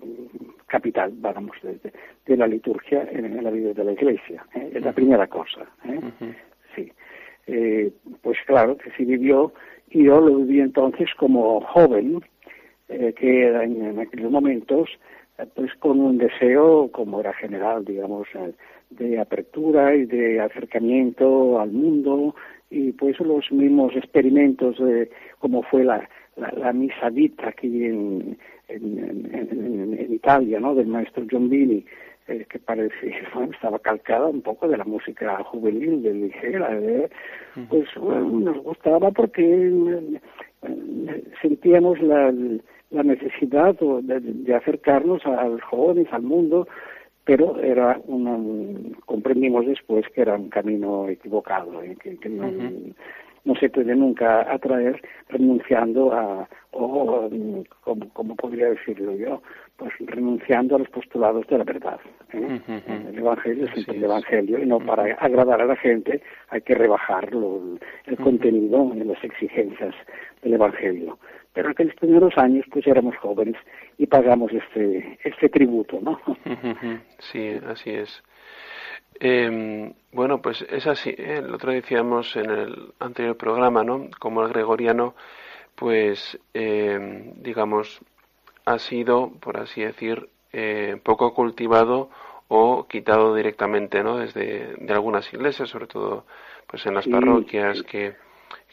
[0.66, 4.44] capital, vamos, de, la liturgia en, la vida de la Iglesia.
[4.54, 4.72] ¿eh?
[4.74, 5.66] Es la primera cosa.
[5.84, 6.00] ¿eh?
[6.74, 6.90] Sí
[7.46, 7.92] eh,
[8.22, 9.52] pues claro que sí vivió
[9.90, 12.20] y yo lo viví entonces como joven,
[12.88, 14.88] eh, que era en, aquellos momentos,
[15.38, 18.26] eh, pues con un deseo, como era general, digamos,
[18.90, 22.34] de apertura y de acercamiento al mundo
[22.68, 28.38] y pues los mismos experimentos de como fue la, la, la misa dita aquí en,
[28.68, 30.74] en, en, en, Italia, ¿no?
[30.74, 31.84] Del maestro Giombini,
[32.28, 33.16] eh, que parecía,
[33.52, 37.08] estaba calcada un poco de la música juvenil de ligera, ¿eh?
[37.68, 42.32] pues nos gustaba porque eh, sentíamos la,
[42.90, 46.66] la necesidad de, acercarnos a, los jóvenes, al mundo,
[47.24, 48.38] pero era una,
[49.04, 51.96] comprendimos después que era un camino equivocado, ¿eh?
[52.00, 52.46] que, no,
[53.46, 57.30] no se puede nunca atraer renunciando a, o
[57.80, 59.40] como, como podría decirlo yo,
[59.76, 62.00] pues renunciando a los postulados de la verdad.
[62.32, 62.60] ¿eh?
[63.08, 67.30] El Evangelio es el Evangelio y no para agradar a la gente hay que rebajar
[67.32, 69.94] el contenido en las exigencias
[70.42, 71.18] del Evangelio.
[71.52, 73.56] Pero en aquellos primeros años pues éramos jóvenes
[73.96, 76.20] y pagamos este, este tributo, ¿no?
[77.18, 78.22] Sí, así es.
[79.20, 81.10] Eh, bueno, pues es así.
[81.10, 81.38] ¿eh?
[81.38, 84.08] El otro decíamos en el anterior programa, ¿no?
[84.18, 85.14] Como el gregoriano,
[85.74, 88.00] pues, eh, digamos,
[88.64, 92.10] ha sido, por así decir, eh, poco cultivado
[92.48, 94.18] o quitado directamente, ¿no?
[94.18, 96.26] Desde de algunas iglesias, sobre todo,
[96.66, 98.16] pues en las parroquias, que,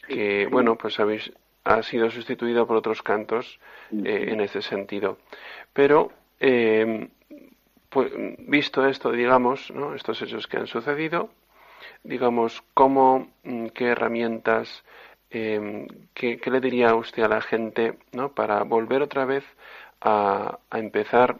[0.08, 1.32] que bueno, pues habéis,
[1.64, 3.58] ha sido sustituido por otros cantos
[3.92, 5.18] eh, en ese sentido.
[5.72, 7.08] Pero, eh,
[7.94, 9.94] pues, visto esto, digamos, ¿no?
[9.94, 11.30] estos hechos que han sucedido,
[12.02, 14.84] digamos, cómo, mm, qué herramientas,
[15.30, 18.32] eh, ¿qué, ¿qué, le diría usted a la gente, ¿no?
[18.32, 19.44] Para volver otra vez
[20.00, 21.38] a, empezar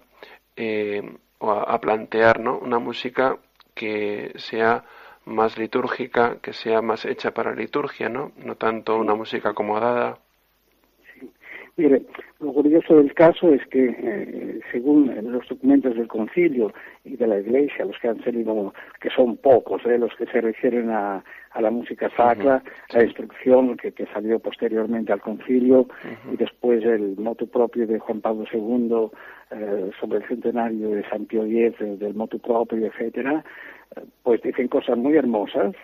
[0.56, 1.02] eh,
[1.38, 2.56] o a, plantear ¿no?
[2.58, 3.38] una música
[3.74, 4.84] que sea
[5.24, 8.32] más litúrgica, que sea más hecha para liturgia, ¿no?
[8.36, 10.18] No tanto una música acomodada.
[11.76, 12.02] Mire,
[12.38, 16.72] lo curioso del caso es que, eh, según los documentos del concilio
[17.02, 20.40] y de la Iglesia, los que han salido, que son pocos, eh, los que se
[20.40, 21.24] refieren a,
[21.60, 22.62] la música sacra,
[22.92, 25.86] la instrucción que, salió posteriormente al concilio
[26.32, 29.10] y después el motu propio de Juan Pablo II
[29.52, 33.44] eh, sobre el centenario de San Pío X, del motu propio, etcétera,
[34.24, 35.76] pues dicen cosas muy hermosas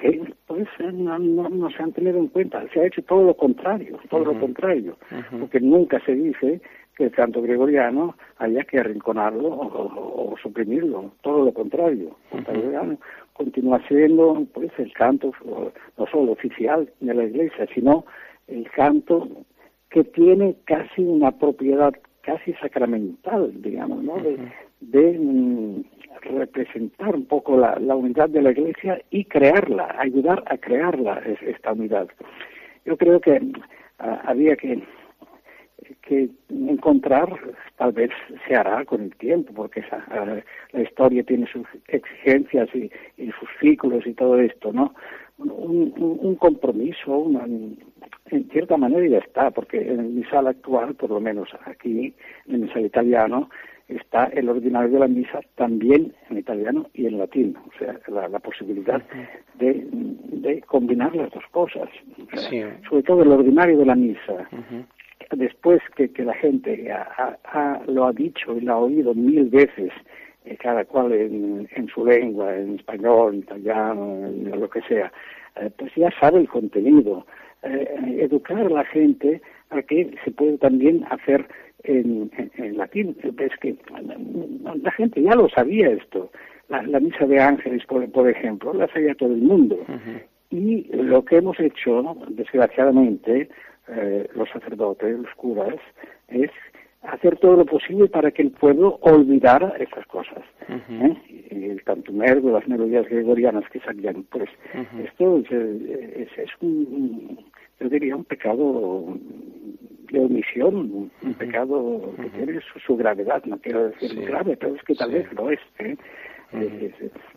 [0.00, 2.64] que pues no, no, se han tenido en cuenta.
[2.72, 4.96] Se ha hecho todo lo contrario, todo lo contrario,
[5.38, 6.60] porque nunca se dice
[6.96, 12.16] que el canto gregoriano haya que arrinconarlo o, suprimirlo, todo lo contrario.
[12.32, 12.98] El canto gregoriano
[13.32, 15.32] continúa siendo pues el canto
[15.96, 18.04] no solo oficial de la iglesia, sino
[18.46, 19.28] el canto
[19.90, 21.92] que tiene casi una propiedad
[22.22, 24.16] casi sacramental, digamos, ¿no?
[24.80, 25.88] de,
[26.22, 32.08] representar un poco la, unidad de la Iglesia y crearla, ayudar a crearla, esta unidad.
[32.84, 33.40] Yo creo que
[33.98, 34.82] ah, había que,
[36.48, 37.28] encontrar,
[37.76, 38.10] tal vez
[38.46, 40.40] se hará con el tiempo, porque ah,
[40.72, 42.90] la historia tiene sus exigencias y,
[43.38, 44.94] sus ciclos y todo esto, ¿no?
[45.38, 47.30] Un, compromiso,
[48.30, 52.12] en cierta manera ya está, porque en el misal actual, por lo menos aquí,
[52.46, 53.48] en el misal italiano,
[53.88, 58.38] está el ordinario de la misa también en italiano y en latín, o sea, la,
[58.38, 59.02] posibilidad
[59.58, 61.88] de, combinar las dos cosas,
[62.88, 64.48] sobre todo el ordinario de la misa.
[65.32, 66.90] Después que, la gente
[67.86, 69.92] lo ha dicho y lo ha oído mil veces,
[70.44, 75.12] eh, cada cual en, su lengua, en español, en italiano, en lo que sea,
[75.56, 77.26] eh, pues ya sabe el contenido.
[77.62, 81.48] Eh, educar a la gente a que se puede también hacer
[81.84, 83.16] en, en, latín.
[83.22, 83.76] Es que
[84.82, 86.30] la gente ya lo sabía esto.
[86.68, 89.78] La, misa de ángeles, por, ejemplo, la sabía todo el mundo.
[90.50, 93.48] Y lo que hemos hecho, desgraciadamente,
[93.88, 95.76] eh, los sacerdotes, los curas,
[96.28, 96.50] es
[97.02, 100.42] hacer todo lo posible para que el pueblo olvidara esas cosas.
[100.68, 101.16] ¿eh?
[101.50, 104.50] El cantumergo, las melodías gregorianas que salían, pues
[105.04, 107.38] esto es, es, un,
[107.80, 109.16] yo diría, un pecado
[110.10, 114.94] de omisión, un, pecado que tiene su, gravedad, no quiero decir grave, pero es que
[114.94, 115.60] tal vez lo es.
[115.78, 115.96] ¿eh?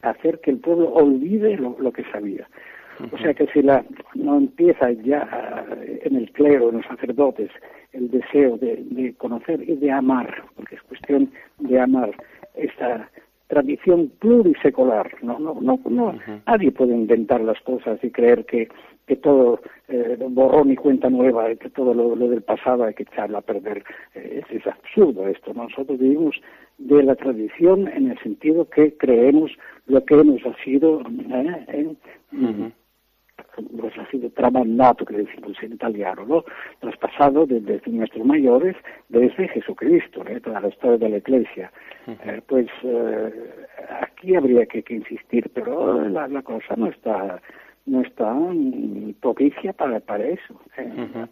[0.02, 2.48] hacer que el pueblo olvide lo, que sabía.
[3.12, 3.84] O sea que si la,
[4.16, 5.66] no empieza ya
[6.04, 7.50] en el clero, en los sacerdotes,
[7.94, 12.12] el deseo de, conocer y de amar, porque es cuestión de amar
[12.56, 13.10] esta
[13.48, 15.12] tradición plurisecular.
[15.22, 16.16] No, no, no, no
[16.48, 18.70] nadie puede inventar las cosas y creer que,
[19.12, 19.59] que todo
[19.89, 23.84] eh, borrón y cuenta nueva, que todo lo, del pasado hay que echarla a perder.
[24.16, 25.53] Eh, es, absurdo esto.
[25.53, 26.39] Nosotros vivimos
[26.78, 29.51] de la tradición en el sentido que creemos
[29.88, 31.93] lo que hemos sido eh,
[33.80, 36.45] pues ha sido tramandato, que decimos en italiano, ¿no?
[36.80, 38.78] traspasado desde, nuestros mayores,
[39.09, 40.39] desde Jesucristo, ¿eh?
[40.39, 41.72] toda la historia de la Iglesia.
[42.07, 43.34] Eh, pues eh,
[44.01, 47.41] aquí habría que, insistir, pero la, cosa no está
[47.86, 48.34] no está
[49.19, 50.59] propicia para, para eso,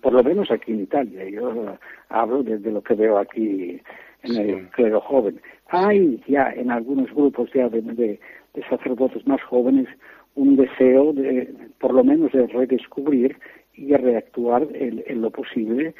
[0.01, 1.29] por lo menos aquí en Italia.
[1.29, 1.77] Yo
[2.09, 3.79] hablo desde lo que veo aquí
[4.23, 5.39] en el clero joven.
[5.69, 8.19] Hay ya en algunos grupos ya de
[8.69, 9.87] sacerdotes más jóvenes
[10.35, 13.37] un deseo de, por lo menos, de redescubrir
[13.73, 15.93] y de reactuar en, lo posible,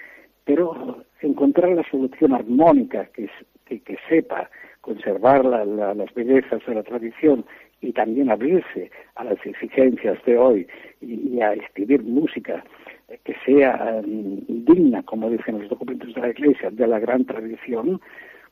[0.45, 3.29] pero encontrar la solución armónica que,
[3.65, 4.49] que, sepa
[4.81, 7.45] conservar las bellezas de la tradición
[7.81, 10.67] y también abrirse a las exigencias de hoy
[11.01, 12.63] y, a escribir música
[13.23, 17.99] que sea mm, digna, como dicen los documentos de la Iglesia, de la gran tradición,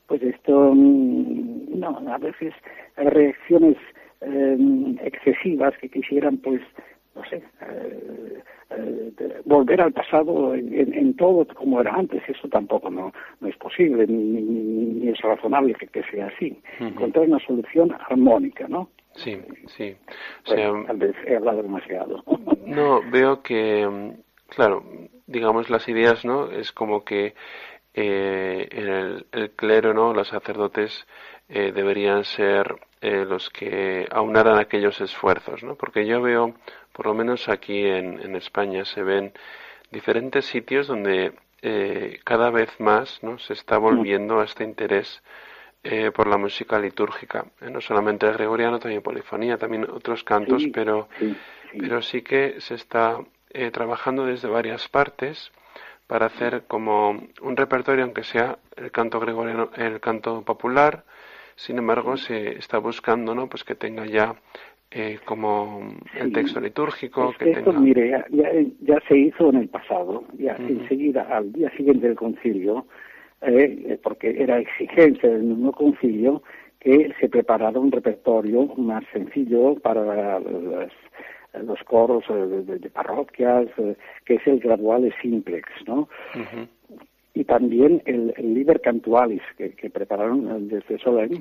[0.06, 2.54] pues esto, mm, no, a veces
[2.96, 3.76] hay reacciones
[4.20, 6.60] eh, excesivas que quisieran, pues,
[7.14, 12.22] no sé, eh, eh, volver al pasado en, todo como era antes.
[12.28, 16.58] Eso tampoco no, no es posible, ni, es razonable que, sea así.
[16.80, 18.88] Encontrar una solución armónica, ¿no?
[19.18, 19.40] Sí,
[19.76, 19.96] sí.
[20.44, 22.22] tal vez he hablado demasiado.
[22.64, 24.14] No, veo que,
[24.48, 24.84] claro,
[25.26, 26.50] digamos las ideas, ¿no?
[26.50, 27.34] Es como que
[27.94, 30.12] eh, el, el, clero, ¿no?
[30.12, 31.06] Los sacerdotes
[31.48, 35.74] eh, deberían ser eh, los que aunaran aquellos esfuerzos, ¿no?
[35.74, 36.54] Porque yo veo,
[36.92, 39.32] por lo menos aquí en, en España, se ven
[39.90, 43.38] diferentes sitios donde eh, cada vez más ¿no?
[43.38, 45.22] se está volviendo a este interés
[46.14, 51.08] por la música litúrgica, no solamente el gregoriano, también polifonía, también otros cantos, pero,
[51.78, 53.18] pero sí que se está
[53.72, 55.50] trabajando desde varias partes
[56.06, 57.10] para hacer como
[57.42, 61.04] un repertorio, aunque sea el canto gregoriano, el canto popular,
[61.58, 63.48] sin embargo, se está buscando, ¿no?
[63.48, 64.36] Pues que tenga ya
[64.92, 67.34] eh, como el texto litúrgico.
[67.36, 68.24] que esto, mire,
[68.80, 72.86] ya, se hizo en el pasado, ya enseguida, al día siguiente del concilio,
[73.42, 76.42] eh, porque era exigencia del mismo concilio,
[76.80, 83.66] que se preparara un repertorio más sencillo para los coros de, parroquias,
[84.24, 86.08] que es el gradual simplex, ¿no?
[87.38, 91.40] y también el, el Liber Cantualis que, prepararon desde Solen,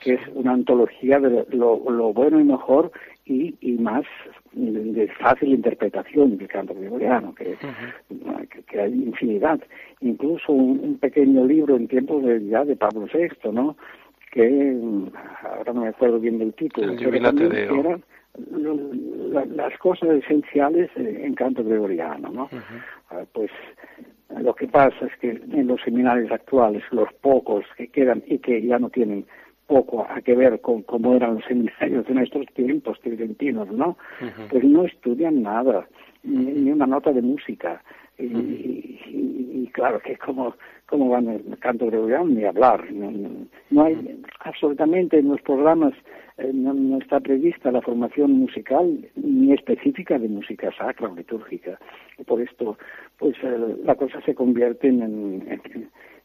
[0.00, 1.76] que es una antología de lo,
[2.14, 2.90] bueno y mejor
[3.26, 4.04] y, y más
[4.52, 7.56] de fácil interpretación del canto gregoriano, que,
[8.66, 9.60] que, hay infinidad.
[10.00, 13.76] Incluso un, pequeño libro en tiempos de, ya de Pablo VI, ¿no?
[14.32, 14.76] que
[15.42, 18.02] ahora no me acuerdo bien del título, eran
[19.54, 22.48] las cosas esenciales en canto gregoriano, ¿no?
[23.10, 23.50] Ah, pues
[24.38, 28.60] lo que pasa es que en los seminarios actuales, los pocos que quedan y que
[28.62, 29.24] ya no tienen
[29.66, 33.96] poco a que ver con cómo eran los seminarios de nuestros tiempos tridentinos, ¿no?
[34.50, 35.86] Pues no estudian nada,
[36.22, 37.82] ni, una nota de música.
[38.18, 40.54] Y, claro, que como,
[40.86, 42.84] como van el canto gregoriano ni hablar.
[43.70, 45.92] No, hay absolutamente en los programas
[46.38, 51.78] eh, no, está prevista la formación musical ni específica de música sacra o litúrgica.
[52.18, 52.78] Y por esto,
[53.18, 55.60] pues eh, la cosa se convierte en,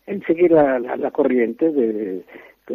[0.05, 2.23] en, seguir la, la, corriente de,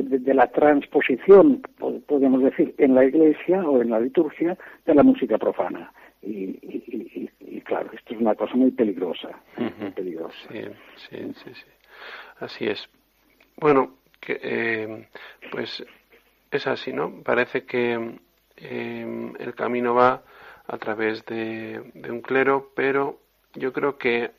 [0.03, 1.62] de, la transposición,
[2.07, 5.92] podemos decir, en la iglesia o en la liturgia de la música profana.
[6.22, 10.36] Y, y, y, claro, esto es una cosa muy peligrosa, muy peligrosa.
[10.51, 10.62] Sí,
[10.97, 11.66] sí, sí, sí,
[12.40, 12.88] Así es.
[13.57, 15.09] Bueno, que, eh,
[15.51, 15.84] pues
[16.51, 17.22] es así, ¿no?
[17.22, 18.18] Parece que
[18.57, 20.22] em, el camino va
[20.66, 23.20] a través de, un clero, pero
[23.55, 24.32] yo creo que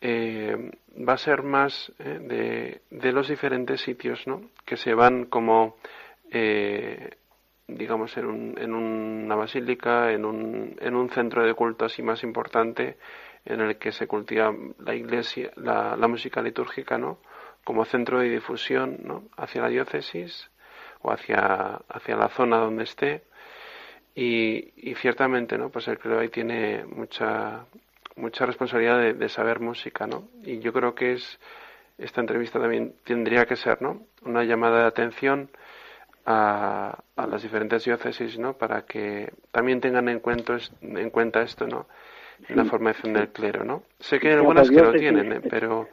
[0.00, 0.70] em,
[1.08, 4.50] va a ser más eh, de, los diferentes sitios, ¿no?
[4.64, 5.76] Que se van como,
[6.30, 7.16] eh,
[7.68, 12.22] digamos, en, un, en, una basílica, en un, en un centro de culto así más
[12.22, 12.96] importante,
[13.44, 17.18] en el que se cultiva la iglesia, la, la música litúrgica, ¿no?
[17.64, 19.24] Como centro de difusión, ¿no?
[19.36, 20.50] Hacia la diócesis
[21.02, 23.22] o hacia, hacia la zona donde esté.
[24.14, 25.68] Y, y ciertamente, ¿no?
[25.68, 27.66] Pues el creo ahí tiene mucha,
[28.16, 30.24] mucha responsabilidad de, saber música, ¿no?
[30.42, 31.38] Y yo creo que es
[31.98, 34.02] esta entrevista también tendría que ser, ¿no?
[34.24, 35.50] Una llamada de atención
[36.26, 38.54] a, a las diferentes diócesis, ¿no?
[38.54, 41.86] Para que también tengan en cuenta, en cuenta esto, ¿no?
[42.48, 43.84] La formación del clero, ¿no?
[43.98, 45.40] Sé que hay algunas que lo tienen, ¿eh?
[45.48, 45.88] pero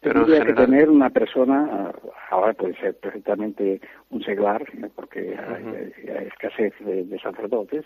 [0.00, 1.90] pero Tendría que tener una persona,
[2.30, 4.64] ahora puede ser perfectamente un seglar,
[4.94, 7.84] porque hay, escasez de, sacerdotes,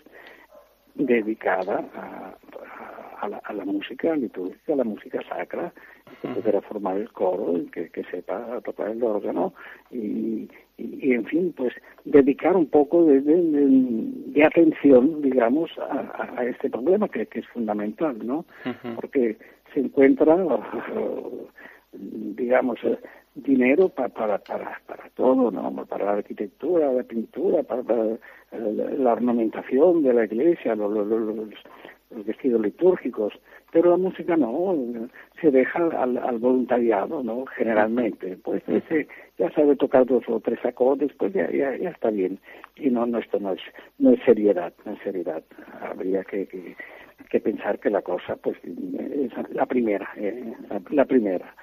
[0.93, 2.35] dedicada a,
[3.21, 5.71] a, la, música litúrgica, a la música sacra,
[6.21, 9.53] que pudiera formar el coro, que, que sepa tocar el órgano
[9.91, 11.73] y, y, en fin, pues
[12.05, 18.17] dedicar un poco de, de, atención, digamos, a, a, este problema que, que es fundamental,
[18.25, 18.45] ¿no?
[18.95, 19.37] Porque
[19.73, 20.35] se encuentra
[21.93, 22.79] digamos,
[23.35, 25.85] dinero para, para, para, para todo, ¿no?
[25.85, 27.83] Para la arquitectura, la pintura, para,
[28.51, 31.49] la, ornamentación de la iglesia, los, los, los,
[32.25, 33.33] vestidos litúrgicos,
[33.71, 34.75] pero la música no,
[35.39, 37.45] se deja al, al voluntariado, ¿no?
[37.45, 39.07] Generalmente, pues ese
[39.37, 42.39] ya sabe tocar dos o tres acordes, pues ya, ya, ya está bien.
[42.75, 43.61] Y no, no, esto no es,
[43.97, 45.43] no es seriedad, no es seriedad.
[45.81, 46.75] Habría que,
[47.29, 50.53] que, pensar que la cosa, pues, es la primera, eh,
[50.89, 51.55] la primera.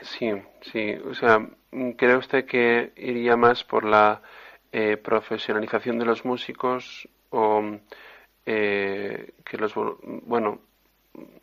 [0.00, 0.94] Sí, sí.
[1.04, 1.38] O sea,
[1.96, 4.22] ¿cree usted que iría más por la
[4.72, 7.62] eh, profesionalización de los músicos o
[8.46, 10.60] eh, que los bueno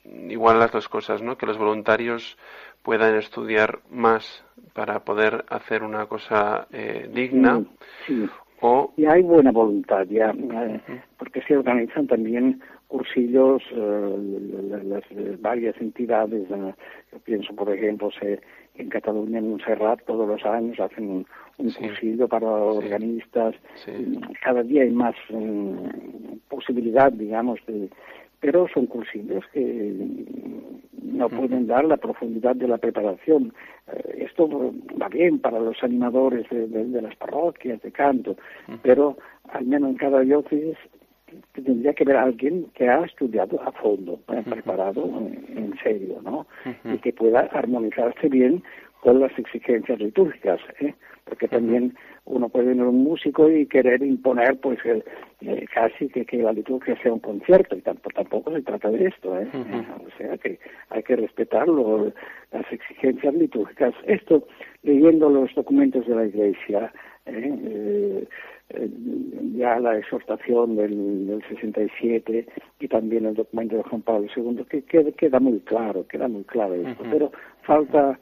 [0.06, 1.38] igual las dos cosas, ¿no?
[1.38, 2.38] Que los voluntarios
[2.82, 7.64] puedan estudiar más para poder hacer una cosa eh, digna.
[8.06, 8.26] Sí,
[8.62, 8.94] O...
[8.98, 10.34] Y hay buena voluntad ya,
[11.18, 15.04] porque se organizan también cursillos, las,
[15.42, 18.40] varias entidades, yo pienso por ejemplo se,
[18.76, 21.26] en Cataluña, en Montserrat, todos los años hacen un,
[21.58, 23.56] cursillo para organistas,
[24.42, 27.90] cada día hay más mm, posibilidad, digamos, de,
[28.40, 29.96] pero son cursillos que
[31.02, 33.54] no pueden dar la profundidad de la preparación.
[33.88, 34.50] Eh, esto
[35.02, 38.36] va bien para los animadores de, las parroquias de canto,
[38.82, 39.18] pero
[39.50, 40.76] al menos en cada diócesis
[41.54, 44.20] tendría que ver a alguien que ha estudiado a fondo,
[44.50, 46.48] preparado en, serio, ¿no?
[46.86, 48.64] Y que pueda armonizarse bien
[49.02, 50.94] con las exigencias litúrgicas, ¿eh?
[51.26, 55.04] porque también uno puede tener un músico y querer imponer pues eh,
[55.42, 59.08] eh, casi que, que, la liturgia sea un concierto y tampoco, tampoco se trata de
[59.08, 59.48] esto ¿eh?
[59.54, 60.60] o sea que
[60.90, 64.48] hay que respetar las exigencias litúrgicas esto
[64.84, 66.94] leyendo los documentos de la iglesia
[67.26, 68.28] ¿eh?
[68.74, 68.90] Eh,
[69.56, 72.46] ya la exhortación del, del, 67
[72.80, 76.76] y también el documento de Juan Pablo II, que, queda muy claro, queda muy claro
[76.76, 77.32] esto, pero
[77.64, 78.20] falta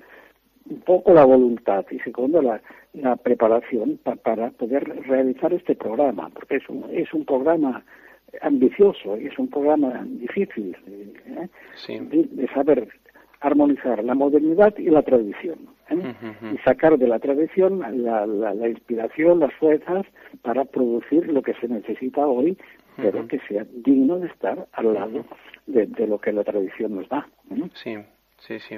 [0.70, 2.62] un poco la voluntad y segundo la,
[2.94, 7.84] la preparación para poder realizar este programa, porque es un, es un programa
[8.42, 11.50] ambicioso y es un programa difícil ¿eh?
[11.88, 12.88] de, saber
[13.42, 16.14] armonizar la modernidad y la tradición ¿eh?
[16.54, 20.06] y sacar de la tradición la, la, inspiración, las fuerzas
[20.44, 22.58] para producir lo que se necesita hoy,
[22.96, 25.26] pero que sea digno de estar al lado
[25.66, 27.28] de, lo que la tradición nos da.
[27.50, 27.70] ¿eh?
[27.74, 27.98] Sí,
[28.38, 28.78] sí, sí.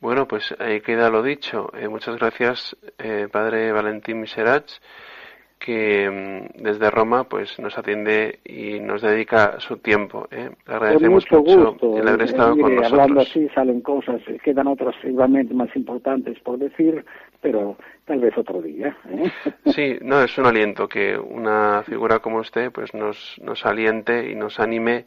[0.00, 1.70] Bueno, pues ahí queda lo dicho.
[1.76, 4.70] Eh, muchas gracias, eh, Padre Valentín Miserach,
[5.58, 10.28] que mm, desde Roma pues nos atiende y nos dedica su tiempo.
[10.30, 10.50] ¿eh?
[10.66, 12.92] Le agradecemos mucho, el haber estado con nosotros.
[12.92, 17.04] Hablando así salen cosas, quedan otras igualmente más importantes por decir,
[17.40, 18.96] pero tal vez otro día.
[19.10, 19.30] ¿eh?
[19.66, 24.34] Sí, no, es un aliento que una figura como usted pues nos, nos aliente y
[24.34, 25.06] nos anime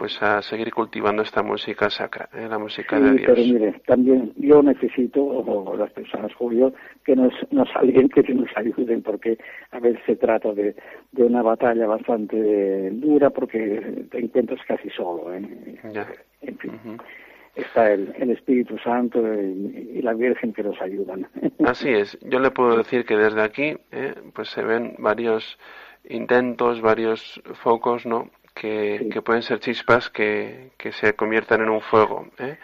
[0.00, 2.46] pues a seguir cultivando esta música sacra, ¿eh?
[2.48, 3.32] la música de Dios.
[3.34, 6.72] Pero mire, también yo necesito, o las personas yo,
[7.04, 9.36] que nos, nos alienten, que nos ayuden, porque
[9.72, 10.74] a veces se trata de,
[11.12, 15.34] de una batalla bastante dura, porque te encuentras casi solo.
[15.34, 15.42] ¿eh?
[16.40, 16.72] En fin.
[17.54, 21.28] Está el, el, Espíritu Santo y, la Virgen que nos ayudan.
[21.66, 22.18] Así es.
[22.22, 24.14] Yo le puedo decir que desde aquí, ¿eh?
[24.32, 25.58] pues se ven varios
[26.08, 28.30] intentos, varios focos, ¿no?
[28.54, 32.26] Que, pueden ser chispas que, que, se conviertan en un fuego.
[32.38, 32.56] ¿eh?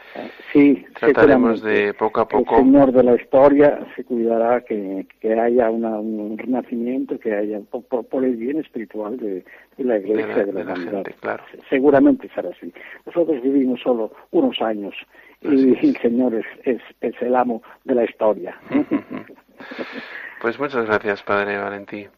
[0.52, 2.56] Sí, trataremos de poco a poco.
[2.56, 8.24] El Señor de la historia se cuidará que, que haya un renacimiento, que haya por,
[8.24, 9.44] el bien espiritual de,
[9.78, 11.44] la Iglesia de la, gente, claro.
[11.68, 12.72] Seguramente será así.
[13.04, 14.94] Nosotros vivimos solo unos años
[15.42, 18.58] y el Señor es, es, es, el amo de la historia.
[20.40, 22.08] pues muchas gracias, Padre Valentín.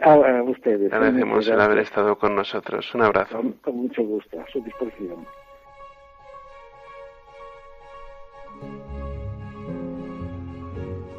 [0.00, 0.92] A, ustedes.
[0.92, 2.94] Agradecemos el haber estado con nosotros.
[2.94, 3.42] Un abrazo.
[3.62, 5.26] Con, mucho gusto, a su disposición.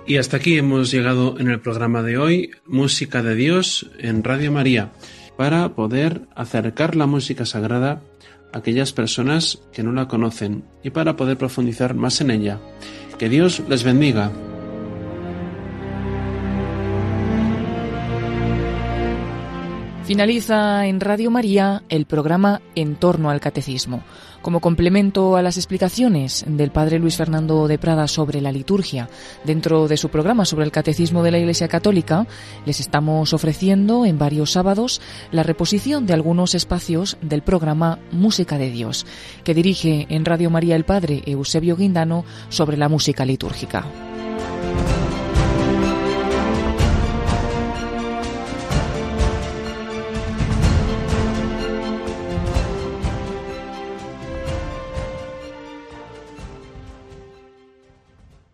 [0.05, 4.51] Y hasta aquí hemos llegado en el programa de hoy, Música de Dios en Radio
[4.51, 4.89] María,
[5.37, 8.01] para poder acercar la música sagrada
[8.51, 12.59] a aquellas personas que no la conocen y para poder profundizar más en ella.
[13.19, 14.31] Que Dios les bendiga.
[20.09, 24.01] Finaliza en Radio María el programa En torno al Catecismo.
[24.41, 29.07] Como complemento a las explicaciones del Padre Luis Fernando de Prada sobre la liturgia
[29.43, 32.25] dentro de su programa sobre el Catecismo de la Iglesia Católica,
[32.65, 34.99] les estamos ofreciendo en varios sábados
[35.29, 39.05] la reposición de algunos espacios del programa Música de Dios,
[39.43, 43.85] que dirige en Radio María el Padre Eusebio Guindano sobre la música litúrgica.